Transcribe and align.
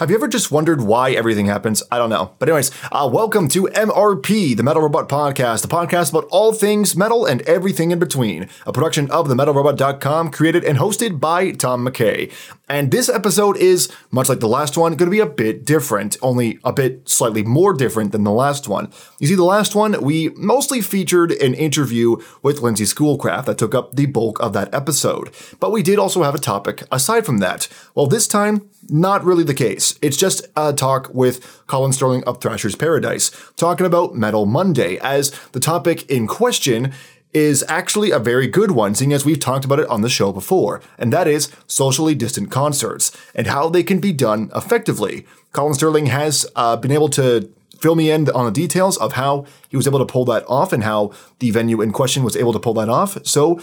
Have 0.00 0.08
you 0.08 0.16
ever 0.16 0.28
just 0.28 0.50
wondered 0.50 0.80
why 0.80 1.10
everything 1.10 1.44
happens? 1.44 1.82
I 1.92 1.98
don't 1.98 2.08
know. 2.08 2.32
But, 2.38 2.48
anyways, 2.48 2.70
uh, 2.90 3.06
welcome 3.12 3.48
to 3.48 3.64
MRP, 3.64 4.56
the 4.56 4.62
Metal 4.62 4.80
Robot 4.80 5.10
Podcast, 5.10 5.60
the 5.60 5.68
podcast 5.68 6.08
about 6.08 6.26
all 6.30 6.54
things 6.54 6.96
metal 6.96 7.26
and 7.26 7.42
everything 7.42 7.90
in 7.90 7.98
between. 7.98 8.48
A 8.64 8.72
production 8.72 9.10
of 9.10 9.28
themetalrobot.com, 9.28 10.30
created 10.30 10.64
and 10.64 10.78
hosted 10.78 11.20
by 11.20 11.50
Tom 11.50 11.86
McKay. 11.86 12.32
And 12.66 12.90
this 12.90 13.10
episode 13.10 13.58
is, 13.58 13.92
much 14.10 14.30
like 14.30 14.40
the 14.40 14.48
last 14.48 14.78
one, 14.78 14.94
going 14.94 15.10
to 15.10 15.14
be 15.14 15.20
a 15.20 15.26
bit 15.26 15.66
different, 15.66 16.16
only 16.22 16.58
a 16.64 16.72
bit 16.72 17.06
slightly 17.06 17.42
more 17.42 17.74
different 17.74 18.12
than 18.12 18.24
the 18.24 18.30
last 18.30 18.68
one. 18.68 18.90
You 19.18 19.26
see, 19.26 19.34
the 19.34 19.44
last 19.44 19.74
one, 19.74 20.00
we 20.00 20.30
mostly 20.30 20.80
featured 20.80 21.32
an 21.32 21.52
interview 21.52 22.16
with 22.42 22.62
Lindsay 22.62 22.86
Schoolcraft 22.86 23.44
that 23.48 23.58
took 23.58 23.74
up 23.74 23.96
the 23.96 24.06
bulk 24.06 24.40
of 24.40 24.54
that 24.54 24.74
episode. 24.74 25.30
But 25.58 25.72
we 25.72 25.82
did 25.82 25.98
also 25.98 26.22
have 26.22 26.34
a 26.34 26.38
topic 26.38 26.84
aside 26.90 27.26
from 27.26 27.38
that. 27.38 27.68
Well, 27.94 28.06
this 28.06 28.26
time, 28.26 28.70
not 28.88 29.24
really 29.24 29.44
the 29.44 29.54
case. 29.54 29.89
It's 30.02 30.16
just 30.16 30.46
a 30.56 30.72
talk 30.72 31.10
with 31.12 31.64
Colin 31.66 31.92
Sterling 31.92 32.24
of 32.24 32.40
Thrasher's 32.40 32.76
Paradise, 32.76 33.30
talking 33.56 33.86
about 33.86 34.14
Metal 34.14 34.46
Monday, 34.46 34.98
as 34.98 35.30
the 35.52 35.60
topic 35.60 36.08
in 36.10 36.26
question 36.26 36.92
is 37.32 37.64
actually 37.68 38.10
a 38.10 38.18
very 38.18 38.48
good 38.48 38.72
one, 38.72 38.94
seeing 38.94 39.12
as 39.12 39.24
we've 39.24 39.38
talked 39.38 39.64
about 39.64 39.78
it 39.78 39.88
on 39.88 40.02
the 40.02 40.08
show 40.08 40.32
before, 40.32 40.80
and 40.98 41.12
that 41.12 41.28
is 41.28 41.48
socially 41.66 42.14
distant 42.14 42.50
concerts 42.50 43.16
and 43.34 43.46
how 43.46 43.68
they 43.68 43.84
can 43.84 44.00
be 44.00 44.12
done 44.12 44.50
effectively. 44.54 45.24
Colin 45.52 45.74
Sterling 45.74 46.06
has 46.06 46.44
uh, 46.56 46.76
been 46.76 46.90
able 46.90 47.08
to 47.10 47.48
fill 47.78 47.94
me 47.94 48.10
in 48.10 48.28
on 48.30 48.46
the 48.46 48.50
details 48.50 48.96
of 48.98 49.12
how 49.12 49.46
he 49.68 49.76
was 49.76 49.86
able 49.86 50.00
to 50.00 50.04
pull 50.04 50.24
that 50.24 50.44
off 50.48 50.72
and 50.72 50.82
how 50.82 51.12
the 51.38 51.50
venue 51.50 51.80
in 51.80 51.92
question 51.92 52.24
was 52.24 52.36
able 52.36 52.52
to 52.52 52.58
pull 52.58 52.74
that 52.74 52.88
off. 52.88 53.16
So 53.24 53.60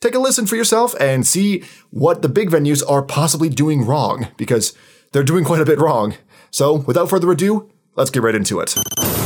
take 0.00 0.14
a 0.14 0.18
listen 0.18 0.46
for 0.46 0.56
yourself 0.56 0.94
and 1.00 1.26
see 1.26 1.64
what 1.90 2.22
the 2.22 2.28
big 2.28 2.48
venues 2.48 2.82
are 2.88 3.02
possibly 3.02 3.48
doing 3.48 3.84
wrong, 3.84 4.28
because 4.36 4.72
they're 5.12 5.24
doing 5.24 5.44
quite 5.44 5.60
a 5.60 5.64
bit 5.64 5.78
wrong. 5.78 6.14
So, 6.50 6.74
without 6.74 7.10
further 7.10 7.30
ado, 7.30 7.70
let's 7.96 8.10
get 8.10 8.22
right 8.22 8.34
into 8.34 8.60
it. 8.60 8.74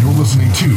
You're 0.00 0.12
listening 0.14 0.52
to 0.52 0.76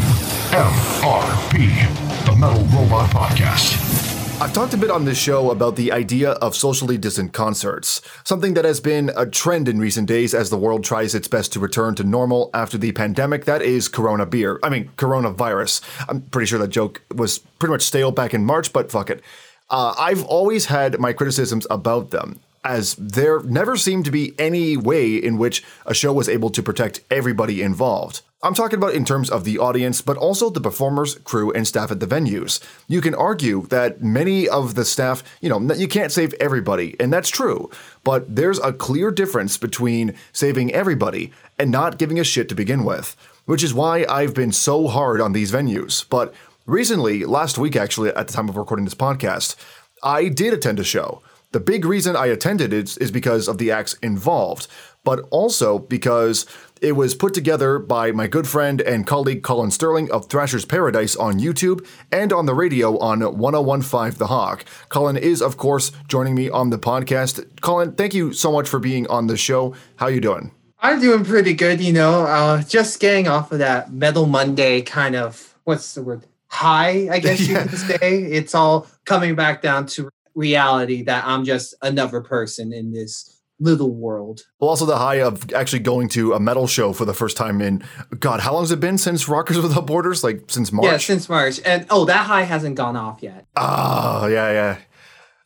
MRP, 0.55 2.25
the 2.25 2.35
Metal 2.35 2.63
Robot 2.77 3.09
Podcast. 3.09 3.95
I've 4.39 4.53
talked 4.53 4.75
a 4.75 4.77
bit 4.77 4.91
on 4.91 5.03
this 5.03 5.17
show 5.17 5.49
about 5.49 5.77
the 5.77 5.91
idea 5.91 6.33
of 6.33 6.55
socially 6.55 6.95
distant 6.97 7.33
concerts, 7.33 8.01
something 8.23 8.53
that 8.53 8.65
has 8.65 8.79
been 8.79 9.09
a 9.17 9.25
trend 9.25 9.67
in 9.67 9.79
recent 9.79 10.07
days 10.07 10.35
as 10.35 10.51
the 10.51 10.57
world 10.57 10.83
tries 10.83 11.15
its 11.15 11.27
best 11.27 11.51
to 11.53 11.59
return 11.59 11.95
to 11.95 12.03
normal 12.03 12.51
after 12.53 12.77
the 12.77 12.91
pandemic. 12.91 13.45
That 13.45 13.63
is 13.63 13.87
Corona 13.87 14.27
beer. 14.27 14.59
I 14.61 14.69
mean, 14.69 14.91
coronavirus. 14.95 15.81
I'm 16.07 16.21
pretty 16.21 16.45
sure 16.45 16.59
that 16.59 16.67
joke 16.67 17.01
was 17.15 17.39
pretty 17.39 17.71
much 17.71 17.81
stale 17.81 18.11
back 18.11 18.35
in 18.35 18.45
March, 18.45 18.71
but 18.71 18.91
fuck 18.91 19.09
it. 19.09 19.23
Uh, 19.71 19.95
I've 19.97 20.23
always 20.25 20.65
had 20.67 20.99
my 20.99 21.13
criticisms 21.13 21.65
about 21.71 22.11
them, 22.11 22.39
as 22.67 22.95
there 22.95 23.39
never 23.43 23.77
seemed 23.77 24.05
to 24.05 24.11
be 24.11 24.33
any 24.37 24.75
way 24.75 25.15
in 25.15 25.37
which 25.37 25.63
a 25.85 25.93
show 25.93 26.11
was 26.11 26.27
able 26.27 26.49
to 26.49 26.61
protect 26.61 26.99
everybody 27.09 27.61
involved. 27.61 28.21
I'm 28.43 28.53
talking 28.53 28.77
about 28.77 28.93
in 28.93 29.05
terms 29.05 29.31
of 29.31 29.45
the 29.45 29.57
audience, 29.57 30.01
but 30.01 30.17
also 30.17 30.51
the 30.51 30.61
performers, 30.61 31.15
crew, 31.15 31.51
and 31.51 31.67
staff 31.67 31.91
at 31.91 31.99
the 31.99 32.05
venues. 32.05 32.61
You 32.87 33.01
can 33.01 33.15
argue 33.15 33.65
that 33.67 34.03
many 34.03 34.47
of 34.47 34.75
the 34.75 34.85
staff, 34.85 35.23
you 35.41 35.49
know, 35.49 35.59
you 35.73 35.87
can't 35.87 36.11
save 36.11 36.35
everybody, 36.35 36.95
and 36.99 37.11
that's 37.11 37.29
true, 37.29 37.71
but 38.03 38.35
there's 38.35 38.59
a 38.59 38.73
clear 38.73 39.09
difference 39.09 39.57
between 39.57 40.13
saving 40.33 40.71
everybody 40.73 41.31
and 41.57 41.71
not 41.71 41.97
giving 41.97 42.19
a 42.19 42.23
shit 42.23 42.47
to 42.49 42.55
begin 42.55 42.83
with, 42.83 43.15
which 43.45 43.63
is 43.63 43.73
why 43.73 44.05
I've 44.07 44.35
been 44.35 44.51
so 44.51 44.87
hard 44.87 45.19
on 45.19 45.31
these 45.31 45.51
venues. 45.51 46.05
But 46.07 46.35
Recently, 46.67 47.23
last 47.23 47.57
week 47.57 47.77
actually, 47.77 48.09
at 48.09 48.27
the 48.27 48.33
time 48.33 48.49
of 48.49 48.57
recording 48.57 48.83
this 48.83 48.93
podcast, 48.93 49.55
I 50.03 50.27
did 50.27 50.53
attend 50.53 50.79
a 50.79 50.83
show. 50.83 51.21
The 51.51 51.59
big 51.61 51.85
reason 51.85 52.15
I 52.15 52.25
attended 52.25 52.73
is, 52.73 52.97
is 52.97 53.09
because 53.09 53.47
of 53.47 53.57
the 53.57 53.71
acts 53.71 53.93
involved, 54.03 54.67
but 55.05 55.21
also 55.31 55.79
because 55.79 56.45
it 56.81 56.91
was 56.91 57.15
put 57.15 57.33
together 57.33 57.79
by 57.79 58.11
my 58.11 58.27
good 58.27 58.47
friend 58.47 58.81
and 58.81 59.07
colleague 59.07 59.43
Colin 59.43 59.71
Sterling 59.71 60.11
of 60.11 60.27
Thrasher's 60.27 60.65
Paradise 60.65 61.15
on 61.15 61.39
YouTube 61.39 61.87
and 62.11 62.33
on 62.33 62.45
the 62.45 62.53
radio 62.53 62.97
on 62.99 63.21
1015 63.21 64.19
The 64.19 64.27
Hawk. 64.27 64.65
Colin 64.89 65.15
is, 65.15 65.41
of 65.41 65.55
course, 65.55 65.91
joining 66.07 66.35
me 66.35 66.49
on 66.49 66.69
the 66.69 66.77
podcast. 66.77 67.61
Colin, 67.61 67.93
thank 67.93 68.13
you 68.13 68.33
so 68.33 68.51
much 68.51 68.67
for 68.67 68.79
being 68.79 69.07
on 69.07 69.27
the 69.27 69.37
show. 69.37 69.73
How 69.95 70.07
are 70.07 70.11
you 70.11 70.21
doing? 70.21 70.51
I'm 70.79 70.99
doing 70.99 71.23
pretty 71.23 71.53
good, 71.53 71.79
you 71.79 71.93
know. 71.93 72.25
Uh, 72.25 72.61
just 72.63 72.99
getting 72.99 73.27
off 73.27 73.51
of 73.51 73.59
that 73.59 73.91
Metal 73.93 74.25
Monday 74.25 74.81
kind 74.81 75.15
of 75.15 75.55
what's 75.63 75.95
the 75.95 76.03
word? 76.03 76.25
high, 76.49 77.07
I 77.11 77.19
guess 77.19 77.47
you 77.47 77.57
could 77.57 77.77
say. 77.77 78.23
It's 78.23 78.55
all 78.55 78.87
coming 79.05 79.35
back 79.35 79.61
down 79.61 79.85
to 79.87 80.09
reality 80.37 81.01
that 81.03 81.25
I'm 81.25 81.43
just 81.43 81.73
another 81.81 82.21
person 82.21 82.71
in 82.71 82.91
this 82.91 83.41
little 83.59 83.91
world. 83.91 84.41
Well, 84.59 84.69
also 84.69 84.85
the 84.85 84.97
high 84.97 85.21
of 85.21 85.51
actually 85.51 85.79
going 85.79 86.09
to 86.09 86.33
a 86.33 86.39
metal 86.39 86.67
show 86.67 86.93
for 86.93 87.05
the 87.05 87.13
first 87.13 87.35
time 87.35 87.59
in 87.59 87.83
God, 88.19 88.39
how 88.39 88.53
long 88.53 88.61
has 88.61 88.71
it 88.71 88.79
been 88.79 88.99
since 88.99 89.27
Rockers 89.27 89.59
Without 89.59 89.87
Borders? 89.87 90.23
Like 90.23 90.43
since 90.47 90.71
March? 90.71 90.85
Yeah, 90.85 90.97
since 90.97 91.27
March. 91.27 91.59
And 91.65 91.87
oh, 91.89 92.05
that 92.05 92.27
high 92.27 92.43
hasn't 92.43 92.75
gone 92.75 92.95
off 92.95 93.23
yet. 93.23 93.47
Oh, 93.55 94.27
yeah, 94.27 94.51
yeah. 94.51 94.77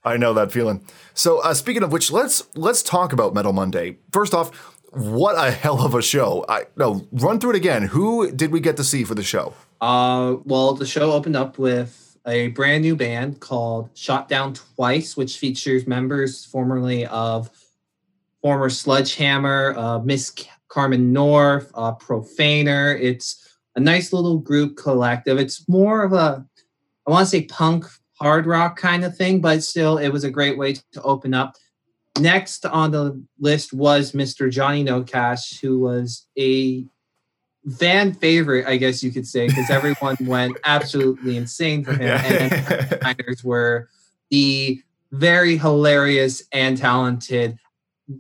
I 0.03 0.18
know 0.18 0.34
that 0.34 0.52
feeling. 0.52 0.84
So, 1.13 1.40
uh, 1.40 1.53
speaking 1.53 1.84
of 1.84 1.91
which, 1.91 2.12
let's 2.12 2.44
let's 2.56 2.84
talk 2.84 3.13
about 3.13 3.34
Metal 3.34 3.53
Monday. 3.53 4.00
First 4.12 4.34
off, 4.34 4.50
what 4.91 5.35
a 5.38 5.52
hell 5.52 5.85
of 5.85 5.94
a 5.94 6.02
show! 6.02 6.44
I 6.50 6.63
no, 6.75 7.08
run 7.12 7.40
through 7.40 7.52
it 7.52 7.56
again. 7.56 7.84
Who 7.84 8.31
did 8.31 8.52
we 8.52 8.59
get 8.59 8.78
to 8.78 8.84
see 8.84 9.03
for 9.03 9.13
the 9.13 9.23
show? 9.23 9.53
Uh, 9.79 10.38
well, 10.44 10.73
the 10.73 10.88
show 10.88 11.12
opened 11.12 11.35
up 11.35 11.59
with 11.59 12.10
a 12.26 12.50
brand 12.50 12.84
new 12.84 12.96
band 12.96 13.40
called 13.40 13.90
Shot 13.94 14.28
Down 14.28 14.54
Twice, 14.54 15.18
which 15.18 15.38
features 15.38 15.88
members 15.88 16.46
formerly 16.46 17.06
of 17.08 17.50
former 18.42 18.70
Sledgehammer, 18.70 19.76
uh, 19.78 20.00
Miss 20.00 20.34
Carmen 20.68 21.12
North, 21.12 21.72
uh, 21.76 21.94
Profaner. 21.96 23.00
It's 23.00 23.58
a 23.76 23.80
nice 23.80 24.14
little 24.14 24.38
group 24.38 24.78
collective. 24.78 25.38
It's 25.38 25.68
more 25.68 26.04
of 26.04 26.14
a, 26.14 26.46
I 27.08 27.12
want 27.12 27.26
to 27.26 27.30
say 27.30 27.44
punk 27.44 27.86
hard 28.16 28.46
rock 28.46 28.78
kind 28.78 29.03
of 29.03 29.18
thing, 29.18 29.42
but 29.42 29.64
still, 29.64 29.98
it 29.98 30.09
was 30.09 30.24
a 30.24 30.30
great 30.30 30.58
way 30.58 30.74
to 30.74 31.02
open 31.02 31.34
up. 31.34 31.56
Next 32.20 32.66
on 32.66 32.92
the 32.92 33.24
list 33.40 33.74
was 33.74 34.12
Mr. 34.12 34.52
Johnny 34.52 34.84
No 34.84 35.03
Cash, 35.03 35.59
who 35.59 35.80
was 35.80 36.28
a 36.38 36.86
fan 37.77 38.13
favorite, 38.13 38.66
I 38.67 38.77
guess 38.77 39.03
you 39.03 39.11
could 39.11 39.27
say, 39.27 39.47
because 39.47 39.69
everyone 39.69 40.17
went 40.22 40.57
absolutely 40.63 41.38
insane 41.38 41.83
for 41.83 41.94
him. 41.94 42.01
Yeah. 42.01 42.25
And 42.25 42.89
designers 42.89 43.44
were 43.44 43.89
the 44.29 44.81
very 45.11 45.57
hilarious 45.57 46.44
and 46.51 46.77
talented 46.77 47.57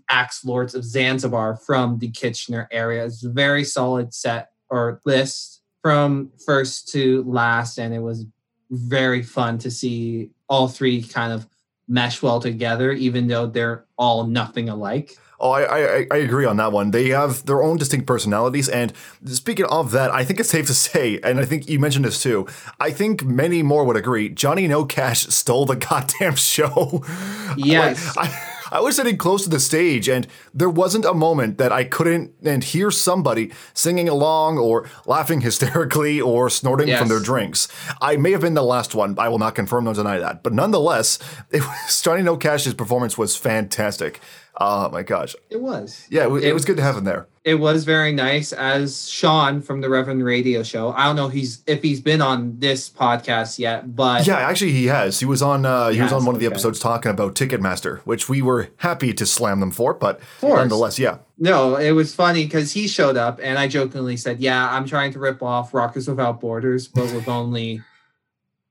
axe 0.09 0.45
lords 0.45 0.75
of 0.75 0.83
Zanzibar 0.83 1.55
from 1.55 1.99
the 1.99 2.09
Kitchener 2.09 2.67
area. 2.71 3.05
It's 3.05 3.23
a 3.23 3.29
very 3.29 3.63
solid 3.63 4.13
set 4.13 4.51
or 4.69 5.01
list 5.05 5.61
from 5.81 6.31
first 6.45 6.89
to 6.89 7.23
last, 7.23 7.77
and 7.77 7.93
it 7.93 7.99
was 7.99 8.25
very 8.69 9.23
fun 9.23 9.57
to 9.59 9.71
see 9.71 10.29
all 10.47 10.67
three 10.67 11.01
kind 11.01 11.33
of 11.33 11.47
mesh 11.87 12.21
well 12.21 12.39
together, 12.39 12.91
even 12.91 13.27
though 13.27 13.47
they're 13.47 13.85
all 13.97 14.25
nothing 14.27 14.69
alike. 14.69 15.17
Oh, 15.41 15.49
I, 15.49 15.61
I, 15.63 16.07
I 16.11 16.17
agree 16.17 16.45
on 16.45 16.57
that 16.57 16.71
one. 16.71 16.91
They 16.91 17.09
have 17.09 17.45
their 17.47 17.63
own 17.63 17.77
distinct 17.77 18.05
personalities, 18.05 18.69
and 18.69 18.93
speaking 19.25 19.65
of 19.65 19.91
that, 19.91 20.11
I 20.11 20.23
think 20.23 20.39
it's 20.39 20.49
safe 20.49 20.67
to 20.67 20.73
say, 20.75 21.19
and 21.23 21.39
I 21.39 21.45
think 21.45 21.67
you 21.67 21.79
mentioned 21.79 22.05
this 22.05 22.21
too. 22.21 22.47
I 22.79 22.91
think 22.91 23.25
many 23.25 23.63
more 23.63 23.83
would 23.83 23.97
agree. 23.97 24.29
Johnny 24.29 24.67
No 24.67 24.85
Cash 24.85 25.25
stole 25.27 25.65
the 25.65 25.75
goddamn 25.89 26.35
show. 26.35 27.03
Yes. 27.57 28.15
Like, 28.15 28.29
I, 28.29 28.51
I 28.71 28.79
was 28.79 28.95
sitting 28.95 29.17
close 29.17 29.43
to 29.43 29.49
the 29.49 29.59
stage, 29.59 30.07
and 30.07 30.25
there 30.53 30.69
wasn't 30.69 31.03
a 31.03 31.13
moment 31.13 31.57
that 31.57 31.73
I 31.73 31.83
couldn't 31.83 32.33
and 32.41 32.63
hear 32.63 32.89
somebody 32.89 33.51
singing 33.73 34.07
along 34.07 34.57
or 34.57 34.89
laughing 35.05 35.41
hysterically 35.41 36.21
or 36.21 36.49
snorting 36.49 36.87
yes. 36.87 36.99
from 36.99 37.09
their 37.09 37.19
drinks. 37.19 37.67
I 37.99 38.15
may 38.15 38.31
have 38.31 38.41
been 38.41 38.53
the 38.53 38.63
last 38.63 38.95
one. 38.95 39.19
I 39.19 39.27
will 39.27 39.39
not 39.39 39.55
confirm 39.55 39.83
nor 39.83 39.93
deny 39.93 40.19
that, 40.19 40.41
but 40.41 40.53
nonetheless, 40.53 41.19
it 41.51 41.61
was, 41.61 42.01
Johnny 42.01 42.21
No 42.21 42.37
Cash's 42.37 42.73
performance 42.73 43.17
was 43.17 43.35
fantastic. 43.35 44.21
Oh 44.63 44.89
my 44.91 45.01
gosh. 45.01 45.35
It 45.49 45.59
was. 45.59 46.05
Yeah, 46.09 46.27
it, 46.27 46.43
it 46.43 46.53
was 46.53 46.65
good 46.65 46.77
to 46.77 46.83
have 46.83 46.95
him 46.95 47.03
there. 47.03 47.27
It 47.43 47.55
was 47.55 47.83
very 47.83 48.11
nice. 48.11 48.53
As 48.53 49.09
Sean 49.09 49.61
from 49.61 49.81
the 49.81 49.89
Reverend 49.89 50.23
Radio 50.23 50.61
Show, 50.61 50.91
I 50.91 51.05
don't 51.05 51.15
know 51.15 51.29
he's 51.29 51.63
if 51.65 51.81
he's 51.81 51.99
been 51.99 52.21
on 52.21 52.59
this 52.59 52.87
podcast 52.87 53.57
yet, 53.57 53.95
but 53.95 54.27
yeah, 54.27 54.37
actually 54.37 54.73
he 54.73 54.85
has. 54.85 55.19
He 55.19 55.25
was 55.25 55.41
on. 55.41 55.65
Uh, 55.65 55.89
he, 55.89 55.95
he 55.95 56.01
was 56.03 56.13
on 56.13 56.23
one 56.25 56.35
of 56.35 56.41
the 56.41 56.45
episodes 56.45 56.77
talking 56.77 57.09
about 57.09 57.33
Ticketmaster, 57.33 58.01
which 58.01 58.29
we 58.29 58.43
were 58.43 58.69
happy 58.77 59.13
to 59.13 59.25
slam 59.25 59.59
them 59.59 59.71
for, 59.71 59.95
but 59.95 60.19
nonetheless, 60.43 60.99
yeah. 60.99 61.17
No, 61.39 61.77
it 61.77 61.91
was 61.93 62.13
funny 62.13 62.43
because 62.43 62.73
he 62.73 62.87
showed 62.87 63.17
up, 63.17 63.39
and 63.41 63.57
I 63.57 63.67
jokingly 63.67 64.17
said, 64.17 64.39
"Yeah, 64.39 64.69
I'm 64.69 64.85
trying 64.85 65.11
to 65.13 65.19
rip 65.19 65.41
off 65.41 65.73
Rockers 65.73 66.07
Without 66.07 66.39
Borders, 66.39 66.87
but 66.87 67.11
with 67.11 67.27
only 67.27 67.81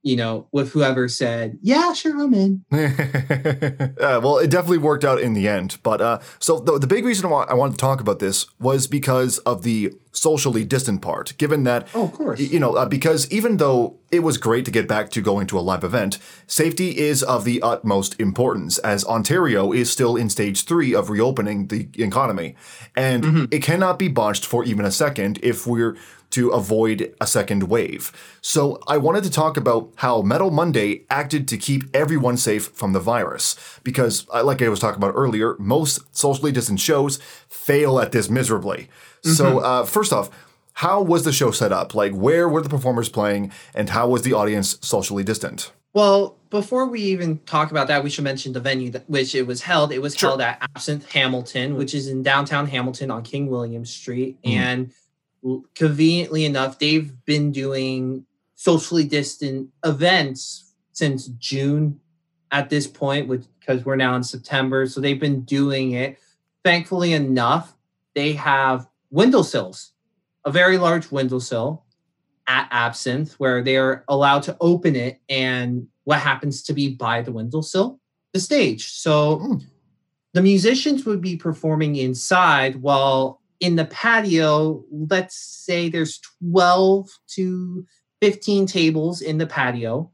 you 0.03 0.15
know, 0.15 0.47
with 0.51 0.71
whoever 0.71 1.07
said, 1.07 1.59
"Yeah, 1.61 1.93
sure, 1.93 2.19
I'm 2.19 2.33
in." 2.33 2.65
uh, 2.71 4.19
well, 4.23 4.37
it 4.37 4.49
definitely 4.49 4.79
worked 4.79 5.05
out 5.05 5.19
in 5.19 5.33
the 5.33 5.47
end. 5.47 5.77
But 5.83 6.01
uh, 6.01 6.19
so 6.39 6.59
the, 6.59 6.79
the 6.79 6.87
big 6.87 7.05
reason 7.05 7.29
why 7.29 7.43
I 7.43 7.53
wanted 7.53 7.73
to 7.73 7.77
talk 7.77 8.01
about 8.01 8.19
this 8.19 8.47
was 8.59 8.87
because 8.87 9.37
of 9.39 9.63
the 9.63 9.93
socially 10.11 10.65
distant 10.65 11.01
part. 11.01 11.37
Given 11.37 11.63
that, 11.65 11.87
oh, 11.93 12.05
of 12.05 12.13
course, 12.13 12.39
you 12.39 12.59
know, 12.59 12.75
uh, 12.75 12.85
because 12.85 13.31
even 13.31 13.57
though 13.57 13.99
it 14.11 14.21
was 14.21 14.37
great 14.37 14.65
to 14.65 14.71
get 14.71 14.87
back 14.87 15.11
to 15.11 15.21
going 15.21 15.45
to 15.47 15.59
a 15.59 15.61
live 15.61 15.83
event, 15.83 16.17
safety 16.47 16.97
is 16.97 17.21
of 17.21 17.45
the 17.45 17.61
utmost 17.61 18.19
importance. 18.19 18.79
As 18.79 19.05
Ontario 19.05 19.71
is 19.71 19.91
still 19.91 20.15
in 20.15 20.29
stage 20.29 20.65
three 20.65 20.95
of 20.95 21.11
reopening 21.11 21.67
the 21.67 21.89
economy, 21.95 22.55
and 22.95 23.23
mm-hmm. 23.23 23.45
it 23.51 23.61
cannot 23.61 23.99
be 23.99 24.07
botched 24.07 24.45
for 24.45 24.63
even 24.63 24.83
a 24.83 24.91
second 24.91 25.39
if 25.43 25.67
we're 25.67 25.95
to 26.31 26.49
avoid 26.49 27.13
a 27.21 27.27
second 27.27 27.63
wave. 27.63 28.11
So 28.41 28.81
I 28.87 28.97
wanted 28.97 29.23
to 29.23 29.29
talk 29.31 29.57
about 29.57 29.91
how 29.97 30.21
Metal 30.21 30.51
Monday 30.51 31.05
acted 31.09 31.47
to 31.49 31.57
keep 31.57 31.83
everyone 31.93 32.37
safe 32.37 32.67
from 32.67 32.93
the 32.93 32.99
virus. 32.99 33.55
Because, 33.83 34.25
uh, 34.33 34.43
like 34.43 34.61
I 34.61 34.69
was 34.69 34.79
talking 34.79 34.97
about 34.97 35.13
earlier, 35.15 35.55
most 35.59 36.15
socially 36.15 36.51
distant 36.51 36.79
shows 36.79 37.19
fail 37.47 37.99
at 37.99 38.11
this 38.11 38.29
miserably. 38.29 38.89
Mm-hmm. 39.23 39.31
So, 39.31 39.59
uh, 39.59 39.85
first 39.85 40.11
off, 40.11 40.29
how 40.73 41.01
was 41.01 41.23
the 41.23 41.31
show 41.31 41.51
set 41.51 41.71
up? 41.71 41.93
Like, 41.93 42.13
where 42.13 42.47
were 42.47 42.61
the 42.61 42.69
performers 42.69 43.09
playing, 43.09 43.51
and 43.75 43.89
how 43.89 44.07
was 44.07 44.23
the 44.23 44.33
audience 44.33 44.77
socially 44.81 45.23
distant? 45.23 45.71
Well, 45.93 46.37
before 46.49 46.87
we 46.87 47.01
even 47.01 47.39
talk 47.39 47.71
about 47.71 47.87
that, 47.87 48.03
we 48.03 48.09
should 48.09 48.23
mention 48.23 48.53
the 48.53 48.61
venue 48.61 48.89
that 48.91 49.09
which 49.09 49.35
it 49.35 49.45
was 49.45 49.61
held. 49.61 49.91
It 49.91 50.01
was 50.01 50.15
sure. 50.15 50.29
held 50.29 50.41
at 50.41 50.61
Absinthe 50.61 51.11
Hamilton, 51.11 51.75
which 51.75 51.93
is 51.93 52.07
in 52.07 52.23
downtown 52.23 52.67
Hamilton 52.67 53.11
on 53.11 53.23
King 53.23 53.47
William 53.47 53.85
Street. 53.85 54.41
Mm. 54.43 54.51
And 54.51 54.93
conveniently 55.75 56.45
enough, 56.45 56.79
they've 56.79 57.13
been 57.25 57.51
doing 57.51 58.25
socially 58.55 59.03
distant 59.03 59.69
events 59.83 60.73
since 60.91 61.27
June 61.27 61.99
at 62.51 62.69
this 62.69 62.85
point, 62.85 63.29
because 63.59 63.85
we're 63.85 63.95
now 63.95 64.15
in 64.15 64.23
September. 64.23 64.85
So 64.85 64.99
they've 64.99 65.19
been 65.19 65.41
doing 65.41 65.93
it. 65.93 66.17
Thankfully 66.63 67.13
enough, 67.13 67.75
they 68.13 68.33
have 68.33 68.87
windowsills, 69.09 69.93
a 70.45 70.51
very 70.51 70.77
large 70.77 71.11
windowsill 71.11 71.85
at 72.47 72.67
Absinthe 72.71 73.33
where 73.33 73.63
they 73.63 73.77
are 73.77 74.03
allowed 74.07 74.43
to 74.43 74.57
open 74.59 74.95
it 74.95 75.21
and 75.29 75.87
what 76.03 76.19
happens 76.19 76.63
to 76.63 76.73
be 76.73 76.89
by 76.89 77.21
the 77.21 77.31
windowsill? 77.31 77.99
The 78.33 78.39
stage. 78.39 78.91
So 78.91 79.37
mm. 79.37 79.63
the 80.33 80.41
musicians 80.41 81.05
would 81.05 81.21
be 81.21 81.35
performing 81.37 81.95
inside 81.95 82.77
while 82.77 83.40
in 83.61 83.75
the 83.75 83.85
patio, 83.85 84.83
let's 84.91 85.37
say 85.37 85.87
there's 85.87 86.19
12 86.51 87.07
to 87.35 87.85
15 88.19 88.65
tables 88.65 89.21
in 89.21 89.37
the 89.37 89.45
patio. 89.45 90.11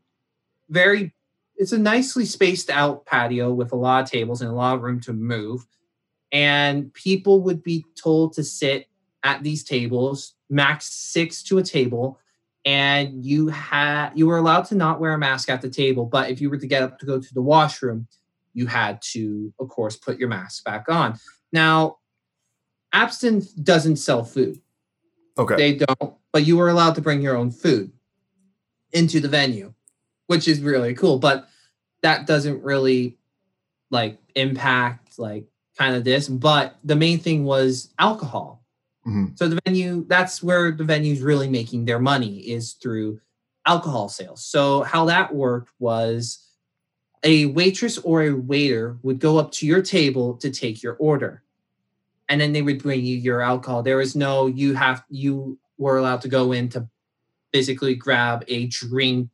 Very, 0.69 1.13
it's 1.55 1.71
a 1.71 1.77
nicely 1.77 2.25
spaced 2.25 2.69
out 2.69 3.05
patio 3.05 3.53
with 3.53 3.71
a 3.71 3.75
lot 3.75 4.03
of 4.03 4.11
tables 4.11 4.41
and 4.41 4.51
a 4.51 4.53
lot 4.53 4.75
of 4.75 4.81
room 4.81 4.99
to 5.01 5.13
move. 5.13 5.65
And 6.31 6.93
people 6.93 7.41
would 7.43 7.63
be 7.63 7.85
told 7.95 8.33
to 8.33 8.43
sit 8.43 8.89
at 9.23 9.43
these 9.43 9.63
tables, 9.63 10.35
max 10.49 10.87
six 10.87 11.41
to 11.43 11.57
a 11.57 11.63
table. 11.63 12.19
And 12.65 13.23
you 13.23 13.47
had 13.47 14.11
you 14.13 14.27
were 14.27 14.37
allowed 14.37 14.65
to 14.65 14.75
not 14.75 14.99
wear 14.99 15.13
a 15.13 15.17
mask 15.17 15.49
at 15.49 15.61
the 15.61 15.69
table, 15.69 16.05
but 16.05 16.29
if 16.29 16.41
you 16.41 16.49
were 16.49 16.57
to 16.57 16.67
get 16.67 16.83
up 16.83 16.99
to 16.99 17.05
go 17.05 17.17
to 17.17 17.33
the 17.33 17.41
washroom, 17.41 18.07
you 18.53 18.65
had 18.65 19.01
to, 19.13 19.53
of 19.57 19.69
course, 19.69 19.95
put 19.95 20.19
your 20.19 20.27
mask 20.27 20.65
back 20.65 20.89
on. 20.89 21.17
Now, 21.53 21.96
Absinthe 22.97 23.63
doesn't 23.63 23.97
sell 23.97 24.23
food. 24.23 24.59
Okay. 25.37 25.55
They 25.55 25.75
don't, 25.75 26.15
but 26.33 26.47
you 26.47 26.57
were 26.57 26.69
allowed 26.69 26.95
to 26.95 27.01
bring 27.01 27.21
your 27.21 27.37
own 27.37 27.51
food 27.51 27.91
into 28.91 29.19
the 29.19 29.27
venue, 29.27 29.71
which 30.25 30.47
is 30.47 30.61
really 30.61 30.95
cool. 30.95 31.19
But 31.19 31.47
that 32.01 32.25
doesn't 32.25 32.63
really 32.63 33.15
like 33.91 34.17
impact 34.35 35.19
like 35.19 35.45
kind 35.77 35.95
of 35.95 36.05
this. 36.05 36.27
But 36.27 36.75
the 36.83 36.95
main 36.95 37.19
thing 37.19 37.45
was 37.45 37.93
alcohol. 37.99 38.63
Mm-hmm. 39.05 39.35
So 39.35 39.47
the 39.47 39.59
venue, 39.63 40.03
that's 40.07 40.41
where 40.41 40.71
the 40.71 40.83
venue's 40.83 41.21
really 41.21 41.47
making 41.47 41.85
their 41.85 41.99
money 41.99 42.39
is 42.39 42.73
through 42.73 43.21
alcohol 43.67 44.09
sales. 44.09 44.43
So 44.43 44.81
how 44.81 45.05
that 45.05 45.35
worked 45.35 45.71
was 45.77 46.49
a 47.23 47.45
waitress 47.45 47.99
or 47.99 48.23
a 48.23 48.31
waiter 48.31 48.97
would 49.03 49.19
go 49.19 49.37
up 49.37 49.51
to 49.51 49.67
your 49.67 49.83
table 49.83 50.35
to 50.37 50.49
take 50.49 50.81
your 50.81 50.95
order 50.95 51.43
and 52.29 52.39
then 52.39 52.53
they 52.53 52.61
would 52.61 52.81
bring 52.81 53.03
you 53.03 53.17
your 53.17 53.41
alcohol. 53.41 53.83
There 53.83 53.97
was 53.97 54.15
no 54.15 54.47
you 54.47 54.75
have 54.75 55.03
you 55.09 55.59
were 55.77 55.97
allowed 55.97 56.21
to 56.21 56.27
go 56.27 56.51
in 56.51 56.69
to 56.69 56.87
basically 57.51 57.95
grab 57.95 58.43
a 58.47 58.67
drink 58.67 59.29